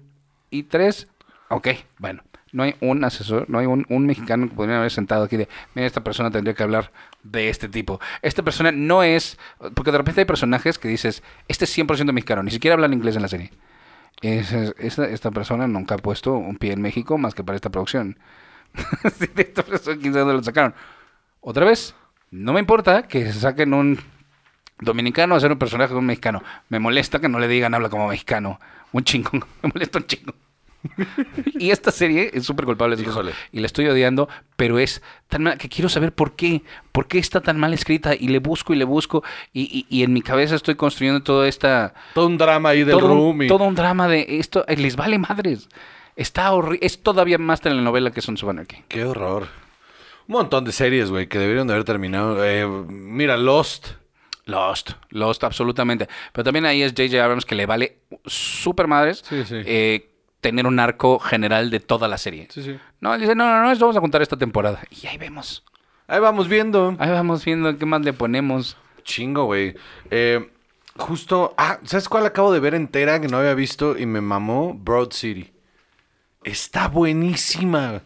[0.50, 1.08] Y tres,
[1.50, 1.68] ok,
[2.00, 2.24] bueno,
[2.56, 5.86] no hay un asesor, no hay un, mexicano que podría haber sentado aquí de, mira,
[5.86, 6.92] esta persona tendría que hablar
[7.22, 8.00] de este tipo.
[8.22, 9.38] Esta persona no es,
[9.74, 13.18] porque de repente hay personajes que dices, este es 100% mexicano, ni siquiera hablan inglés
[13.18, 13.52] en la serie.
[14.22, 17.70] Es- es- esta, persona nunca ha puesto un pie en México más que para esta
[17.70, 18.18] producción.
[19.38, 20.74] Esta persona, dónde lo sacaron.
[21.42, 21.94] Otra vez,
[22.32, 24.00] no me importa que saquen un
[24.80, 26.42] dominicano a hacer un personaje de un mexicano.
[26.70, 28.60] Me molesta que no le digan habla como mexicano.
[28.92, 29.32] Un chingo.
[29.64, 30.34] Me molesta un chingo.
[31.60, 32.96] y esta serie es súper culpable.
[33.02, 33.32] Híjole.
[33.52, 36.64] Y la estoy odiando, pero es tan mal que quiero saber por qué.
[36.92, 38.14] ¿Por qué está tan mal escrita?
[38.16, 39.24] Y le busco y le busco.
[39.54, 41.94] Y, y- y en mi cabeza estoy construyendo toda esta...
[42.14, 43.42] Todo un drama ahí del todo, un, room.
[43.44, 44.66] y- todo un drama de esto.
[44.68, 45.68] eh, Les vale madres.
[46.16, 46.80] Está horrible.
[46.86, 48.84] Es todavía más telenovela que Sons of Anarchy.
[48.88, 49.48] Qué horror.
[50.28, 52.44] Un montón de series, güey, que deberían de haber terminado.
[52.44, 53.90] Eh, mira, Lost.
[54.46, 56.08] Lost, Lost, absolutamente.
[56.32, 57.24] Pero también ahí es J.J.
[57.24, 59.56] Abrams que le vale súper madres Sí, sí.
[59.66, 60.10] eh,
[60.42, 62.48] tener un arco general de toda la serie.
[62.52, 62.80] Sí, sí.
[63.02, 64.82] No, él dice, no, no, no, esto vamos a contar esta temporada.
[64.90, 65.64] Y ahí vemos.
[66.08, 66.96] Ahí vamos viendo.
[67.00, 68.78] Ahí vamos viendo qué más le ponemos.
[69.04, 69.76] Chingo, güey.
[70.12, 70.52] Eh,
[70.98, 71.54] justo.
[71.58, 74.74] Ah, ¿sabes cuál acabo de ver entera que no había visto y me mamó?
[74.74, 75.52] Broad City.
[76.44, 78.02] Está buenísima.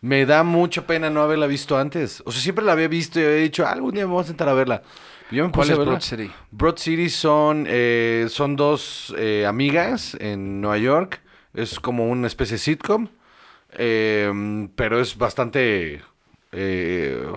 [0.00, 2.22] Me da mucha pena no haberla visto antes.
[2.24, 4.48] O sea, siempre la había visto y había dicho, algún día me voy a sentar
[4.48, 4.82] a verla.
[5.30, 5.76] Yo me ¿Cuál es.
[5.76, 6.30] Broad City?
[6.50, 11.20] Broad City son, eh, son dos eh, amigas en Nueva York.
[11.54, 13.08] Es como una especie de sitcom.
[13.72, 16.02] eh, pero es bastante
[16.52, 17.32] eh,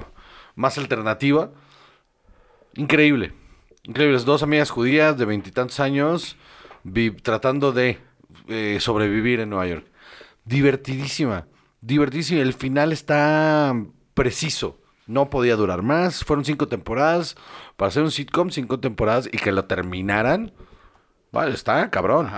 [0.55, 1.51] más alternativa.
[2.75, 3.33] Increíble.
[3.83, 4.17] Increíble.
[4.19, 6.37] Dos amigas judías de veintitantos años
[7.23, 7.99] tratando de
[8.47, 9.85] eh, sobrevivir en Nueva York.
[10.45, 11.47] Divertidísima.
[11.81, 12.41] Divertidísima.
[12.41, 13.75] El final está
[14.13, 14.79] preciso.
[15.07, 16.23] No podía durar más.
[16.23, 17.35] Fueron cinco temporadas.
[17.75, 20.53] Para hacer un sitcom, cinco temporadas y que lo terminaran.
[21.31, 22.29] Vale, está cabrón.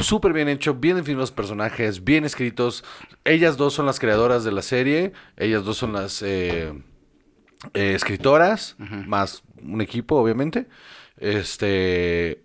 [0.00, 2.84] Súper bien hecho, bien definidos los personajes, bien escritos.
[3.24, 5.12] Ellas dos son las creadoras de la serie.
[5.36, 6.72] Ellas dos son las eh,
[7.74, 10.66] eh, escritoras, más un equipo, obviamente.
[11.16, 12.42] Este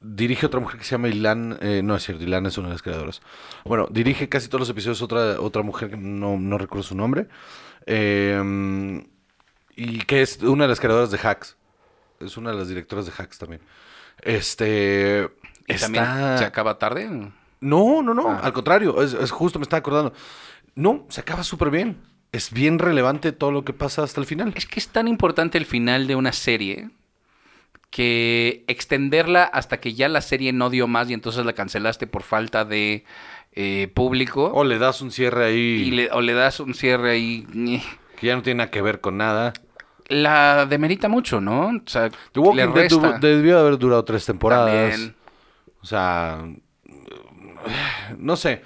[0.00, 2.74] dirige otra mujer que se llama Ilan, eh, no es cierto, Ilan es una de
[2.74, 3.22] las creadoras.
[3.64, 7.26] Bueno, dirige casi todos los episodios otra, otra mujer que no, no recuerdo su nombre.
[7.86, 9.02] Eh,
[9.76, 11.56] y que es una de las creadoras de Hacks.
[12.20, 13.60] Es una de las directoras de Hacks también.
[14.22, 15.28] Este.
[15.66, 17.08] ¿Y también está- se acaba tarde?
[17.60, 18.40] no, no, no, Ah.
[18.42, 20.12] al contrario, es, es justo, me estaba acordando.
[20.74, 21.96] No, se acaba súper bien.
[22.32, 24.52] Es bien relevante todo lo que pasa hasta el final.
[24.56, 26.90] Es que es tan importante el final de una serie
[27.90, 32.22] que extenderla hasta que ya la serie no dio más y entonces la cancelaste por
[32.22, 33.04] falta de
[33.52, 34.50] eh, público.
[34.52, 37.46] O le das un cierre y ahí le, o le das un cierre ahí.
[37.54, 37.82] ñe.
[38.20, 39.52] que ya no tiene nada que ver con nada.
[40.08, 41.68] La demerita mucho, ¿no?
[41.68, 44.90] O sea, The Walking Dead debió haber durado tres temporadas.
[44.90, 45.16] También.
[45.86, 46.44] O sea,
[48.18, 48.64] no sé.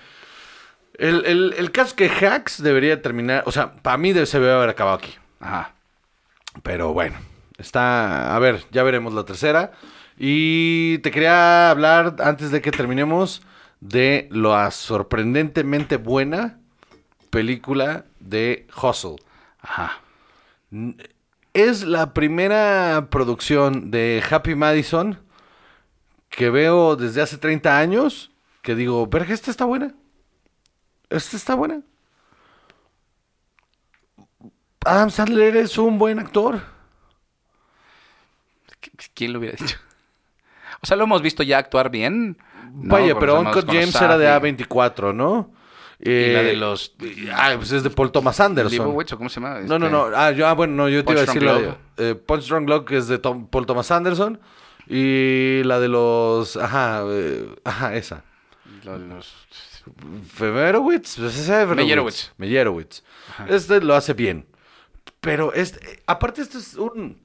[0.94, 4.52] El, el- el caso es que Hacks debería terminar, o sea, para mí se debe
[4.54, 5.12] haber acabado aquí.
[5.38, 5.74] Ajá.
[6.62, 7.18] Pero bueno,
[7.58, 8.34] está.
[8.34, 9.72] A ver, ya veremos la tercera.
[10.16, 13.42] Y te quería hablar, antes de que terminemos,
[13.80, 16.56] de la sorprendentemente buena
[17.28, 19.16] película de Hustle.
[19.60, 20.00] Ajá.
[21.52, 25.18] Es la primera producción de Happy Madison
[26.30, 28.30] que veo desde hace 30 años
[28.62, 29.94] que digo, verga, esta está buena.
[31.10, 31.82] Esta está buena.
[34.84, 36.60] Adam Sandler es un buen actor.
[38.80, 39.76] ¿Qui- ¿Quién lo hubiera dicho?
[40.82, 42.38] O sea, lo hemos visto ya actuar bien.
[42.72, 45.52] Vaya, pero Uncle James era de A24, ¿no?
[45.98, 46.94] Y la Eh, de los...
[47.34, 48.70] Ah, pues es de Paul Thomas Anderson.
[48.70, 49.60] Leibowitz, ¿o ¿Cómo se llama?
[49.60, 50.16] No, no, Este, no.
[50.16, 52.14] Ah, yo, ah, bueno, no, yo te iba a Punch decir la Drunk de eh,
[52.14, 54.40] Punch Drunk Love, que es de Tom- Paul Thomas Anderson.
[54.92, 56.56] Y la de los.
[56.56, 58.24] Ajá, eh, ajá, esa.
[58.84, 59.34] lo- los-
[60.34, 61.16] Femerowitz.
[61.16, 61.48] pues.
[61.76, 62.32] Meyerowitz.
[62.36, 63.02] Meyerowitz.
[63.48, 64.46] Este lo hace bien.
[65.20, 67.22] Pero este, aparte, este es un.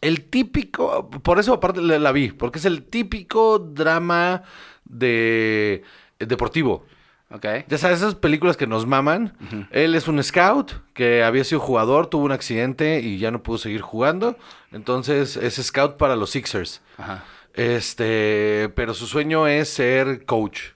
[0.00, 1.08] El típico.
[1.10, 2.32] Por eso, aparte, la, la vi.
[2.32, 4.42] Porque es el típico drama
[4.84, 5.82] de.
[6.18, 6.84] deportivo.
[7.30, 7.46] Ok.
[7.68, 9.36] Ya sabes, esas películas que nos maman.
[9.70, 13.58] Él es un scout que había sido jugador, tuvo un accidente y ya no pudo
[13.58, 14.36] seguir jugando.
[14.72, 16.82] Entonces es scout para los Sixers.
[16.98, 17.24] Ajá.
[17.54, 20.70] Este, pero su sueño es ser coach.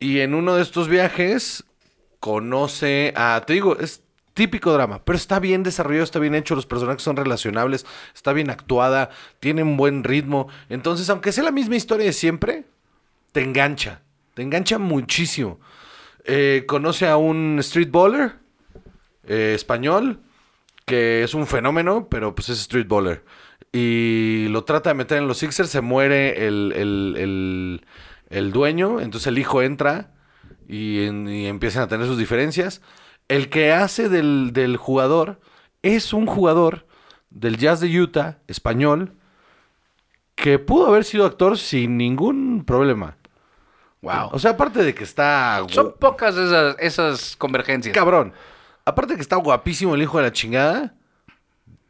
[0.00, 1.64] Y en uno de estos viajes
[2.20, 4.02] conoce a, te digo, es
[4.34, 7.84] típico drama, pero está bien desarrollado, está bien hecho, los personajes son relacionables,
[8.14, 9.10] está bien actuada,
[9.40, 10.48] tiene un buen ritmo.
[10.68, 12.64] Entonces, aunque sea la misma historia de siempre,
[13.32, 14.02] te engancha,
[14.38, 15.58] te engancha muchísimo.
[16.24, 18.36] Eh, conoce a un street baller
[19.26, 20.20] eh, español
[20.86, 23.24] que es un fenómeno, pero pues es street baller.
[23.72, 27.82] Y lo trata de meter en los Sixers, se muere el, el-
[28.30, 30.12] el- dueño, entonces el hijo entra
[30.68, 32.80] y, y empiezan a tener sus diferencias.
[33.26, 35.40] El que hace del, del jugador
[35.82, 36.86] es un jugador
[37.30, 39.14] del Jazz de Utah, español,
[40.36, 43.17] que pudo haber sido actor sin ningún problema.
[44.00, 44.30] Wow.
[44.32, 45.64] O sea, aparte de que está...
[45.68, 47.94] Son pocas esas, esas convergencias.
[47.94, 48.32] Cabrón.
[48.84, 50.94] Aparte de que está guapísimo el hijo de la chingada,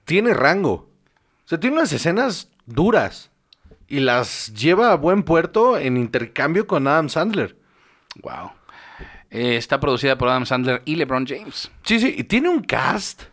[0.04, 0.72] tiene rango.
[0.72, 3.30] O sea, tiene unas escenas duras.
[3.86, 7.56] Y las lleva a buen puerto en intercambio con Adam Sandler.
[8.22, 8.52] Wow.
[9.30, 11.70] Eh, está producida por Adam Sandler y LeBron James.
[11.84, 13.24] Sí, sí, y tiene un cast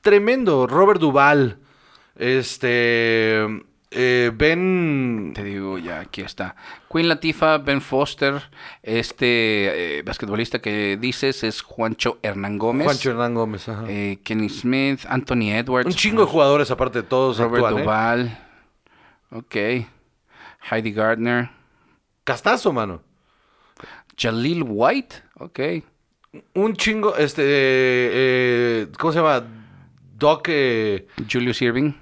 [0.00, 0.66] tremendo.
[0.66, 1.58] Robert Duvall,
[2.16, 3.46] este,
[3.90, 6.54] eh, Ben, Te digo, ya aquí está.
[6.90, 8.40] Queen Latifah, Ben Foster,
[8.82, 12.84] este eh, basquetbolista que dices es Juancho Hernán Gómez.
[12.86, 13.68] Juancho Hernán Gómez.
[13.68, 13.84] ajá.
[13.88, 15.86] eh, Kenny Smith, Anthony Edwards.
[15.86, 17.82] un chingo de jugadores aparte de todos Robert actúan, ¿eh?
[17.84, 18.38] Duvall.
[19.32, 19.56] Ok.
[20.70, 21.50] Heidi Gardner.
[22.24, 23.02] Castazo, mano.
[24.16, 25.16] Jalil White.
[25.38, 25.60] Ok.
[26.54, 29.44] Un chingo, este, ¿cómo se llama?
[30.16, 31.92] Doc, eh, Julius Irving.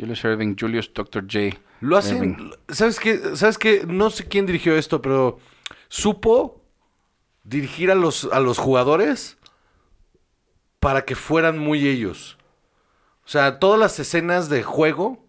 [0.00, 1.22] Julius Irving, Julius Dr.
[1.22, 1.58] J.
[1.80, 2.16] Lo hacen.
[2.16, 2.50] Irving.
[2.68, 3.36] ¿Sabes qué?
[3.36, 3.84] ¿Sabes qué?
[3.86, 5.38] No sé quién dirigió esto, pero
[5.88, 6.62] supo
[7.44, 9.36] dirigir a los, a los jugadores
[10.78, 12.38] para que fueran muy ellos.
[13.24, 15.24] O sea, todas las escenas de juego.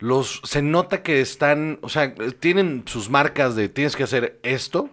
[0.00, 4.90] Los, se nota que están, o sea, tienen sus marcas de tienes que hacer esto,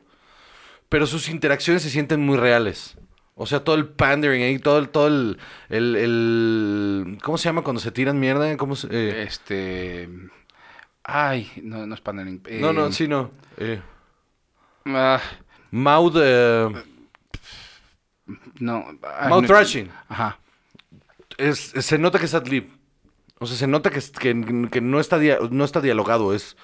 [0.89, 2.97] pero sus interacciones se sienten muy reales.
[3.38, 5.38] O sea, todo el pandering ahí, todo el, todo el,
[5.70, 8.56] el, el- ¿cómo se llama cuando se tiran mierda?
[8.57, 10.10] ¿Cómo se, eh, Este.
[11.03, 12.41] Ay, no, no es pandering.
[12.62, 13.32] No, no, Eh, sí, no.
[13.57, 13.82] Eh,
[14.86, 15.22] ah,
[15.72, 16.70] mouth, eh,
[18.60, 18.86] no.
[19.03, 19.91] ay, mouth no- thrashing.
[20.07, 20.40] Ajá.
[21.38, 22.70] Es, se nota que es ad-lib.
[23.40, 26.34] O sea, se nota que, que- que no, está dia- no está dialogado.
[26.34, 26.56] Es,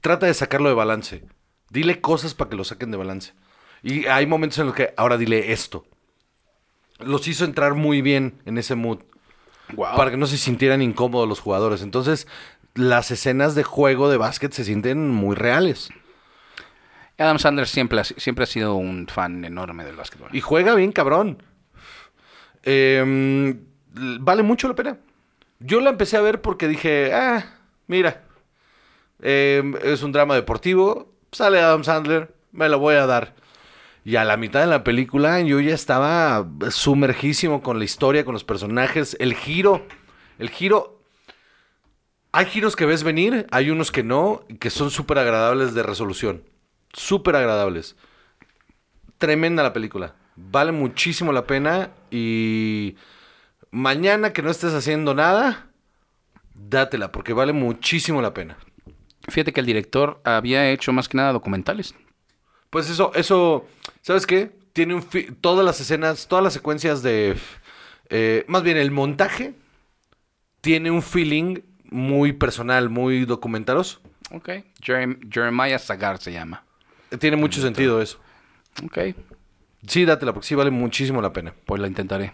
[0.00, 1.24] trata de sacarlo de balance.
[1.70, 3.32] Dile cosas para que lo saquen de balance.
[3.82, 5.84] Y hay momentos en los que, ahora dile esto.
[6.98, 9.00] Los hizo entrar muy bien en ese mood.
[9.74, 9.96] Wow.
[9.96, 11.82] Para que no se sintieran incómodos los jugadores.
[11.82, 12.26] Entonces,
[12.74, 15.90] las escenas de juego de básquet se sienten muy reales.
[17.18, 20.30] Adam Sandler siempre ha, siempre ha sido un fan enorme del básquetbol.
[20.32, 21.42] Y juega bien, cabrón.
[22.62, 23.54] Eh,
[23.92, 24.98] vale mucho la pena.
[25.58, 27.44] Yo la empecé a ver porque dije, ah,
[27.86, 28.22] mira,
[29.20, 33.34] eh, es un drama deportivo, sale Adam Sandler, me lo voy a dar.
[34.10, 38.32] Y a la mitad de la película yo ya estaba sumergísimo con la historia, con
[38.32, 39.86] los personajes, el giro,
[40.40, 41.00] el giro.
[42.32, 46.42] Hay giros que ves venir, hay unos que no, que son súper agradables de resolución.
[46.92, 47.94] Súper agradables
[49.18, 50.16] tremenda la película.
[50.34, 52.96] Vale muchísimo la pena y
[53.70, 55.68] mañana que no estés haciendo nada,
[56.52, 58.56] dátela porque vale muchísimo la pena.
[59.28, 61.94] Fíjate que el director había hecho más que nada documentales.
[62.70, 63.66] Pues eso, eso,
[64.02, 64.52] ¿sabes qué?
[64.72, 65.02] Tiene un
[65.40, 67.36] todas las escenas, todas las secuencias de,
[68.08, 69.54] eh, más bien el montaje
[70.60, 74.00] tiene un feeling muy personal, muy documentaroso.
[74.32, 74.48] Ok.
[74.80, 76.64] Jerem- Jeremiah Sagar se llama.
[77.18, 78.20] Tiene mucho sentido eso.
[78.84, 78.98] Ok.
[79.86, 81.54] Sí, dátela porque sí vale muchísimo la pena.
[81.66, 82.32] Pues la intentaré.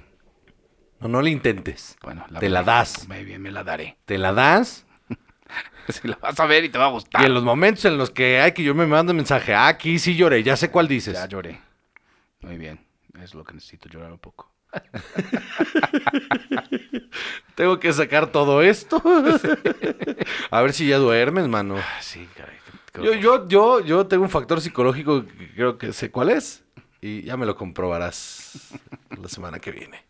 [1.01, 1.97] No, no le intentes.
[2.03, 3.07] Bueno, Te la das.
[3.09, 3.97] Muy bien, me la daré.
[4.05, 4.86] Te la das
[5.89, 7.23] Si la vas a ver y te va a gustar.
[7.23, 9.69] Y en los momentos en los que hay que yo me mando un mensaje, ah,
[9.69, 11.15] aquí sí lloré, ya sé cuál dices.
[11.15, 11.61] Ya lloré.
[12.41, 12.81] Muy bien.
[13.23, 14.53] Es lo que necesito, llorar un poco.
[17.55, 19.03] Tengo que sacar todo esto.
[20.51, 21.77] A ver si ya duermes, mano.
[21.79, 22.57] Ah, Sí, caray.
[23.03, 26.65] Yo, yo, yo, yo tengo un factor psicológico que creo que sé cuál es.
[27.03, 28.73] Y ya me lo comprobarás
[29.21, 30.03] la semana que viene.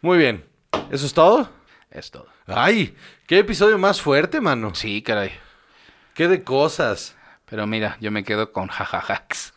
[0.00, 0.44] Muy bien.
[0.90, 1.48] ¿Eso es todo?
[1.90, 2.26] Es todo.
[2.46, 2.94] Ay,
[3.26, 4.74] qué episodio más fuerte, mano.
[4.74, 5.32] Sí, caray.
[6.14, 7.16] Qué de cosas.
[7.46, 9.54] Pero mira, yo me quedo con jajajax.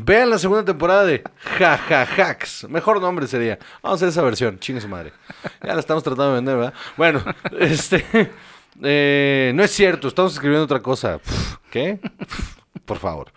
[0.00, 1.24] Vean la segunda temporada de
[1.58, 2.68] Jajajax.
[2.68, 3.58] Mejor nombre sería.
[3.82, 4.58] Vamos a hacer esa versión.
[4.60, 5.12] Chingue su madre.
[5.60, 6.74] Ya la estamos tratando de vender, ¿verdad?
[6.96, 7.24] Bueno,
[7.58, 8.04] este.
[8.80, 10.06] eh, no es cierto.
[10.06, 11.20] Estamos escribiendo otra cosa.
[11.70, 11.98] ¿Qué?
[12.84, 13.32] Por favor.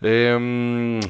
[0.00, 1.00] Em,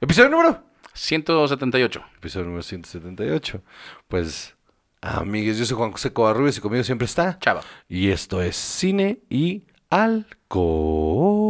[0.00, 0.62] episodio número.
[0.92, 2.04] 178.
[2.18, 3.60] Episodio número 178.
[4.06, 4.54] Pues,
[5.00, 7.38] amigues, yo soy Juan José Covarrubias y conmigo siempre está.
[7.38, 7.62] Chava.
[7.88, 11.49] Y esto es cine y alcohol.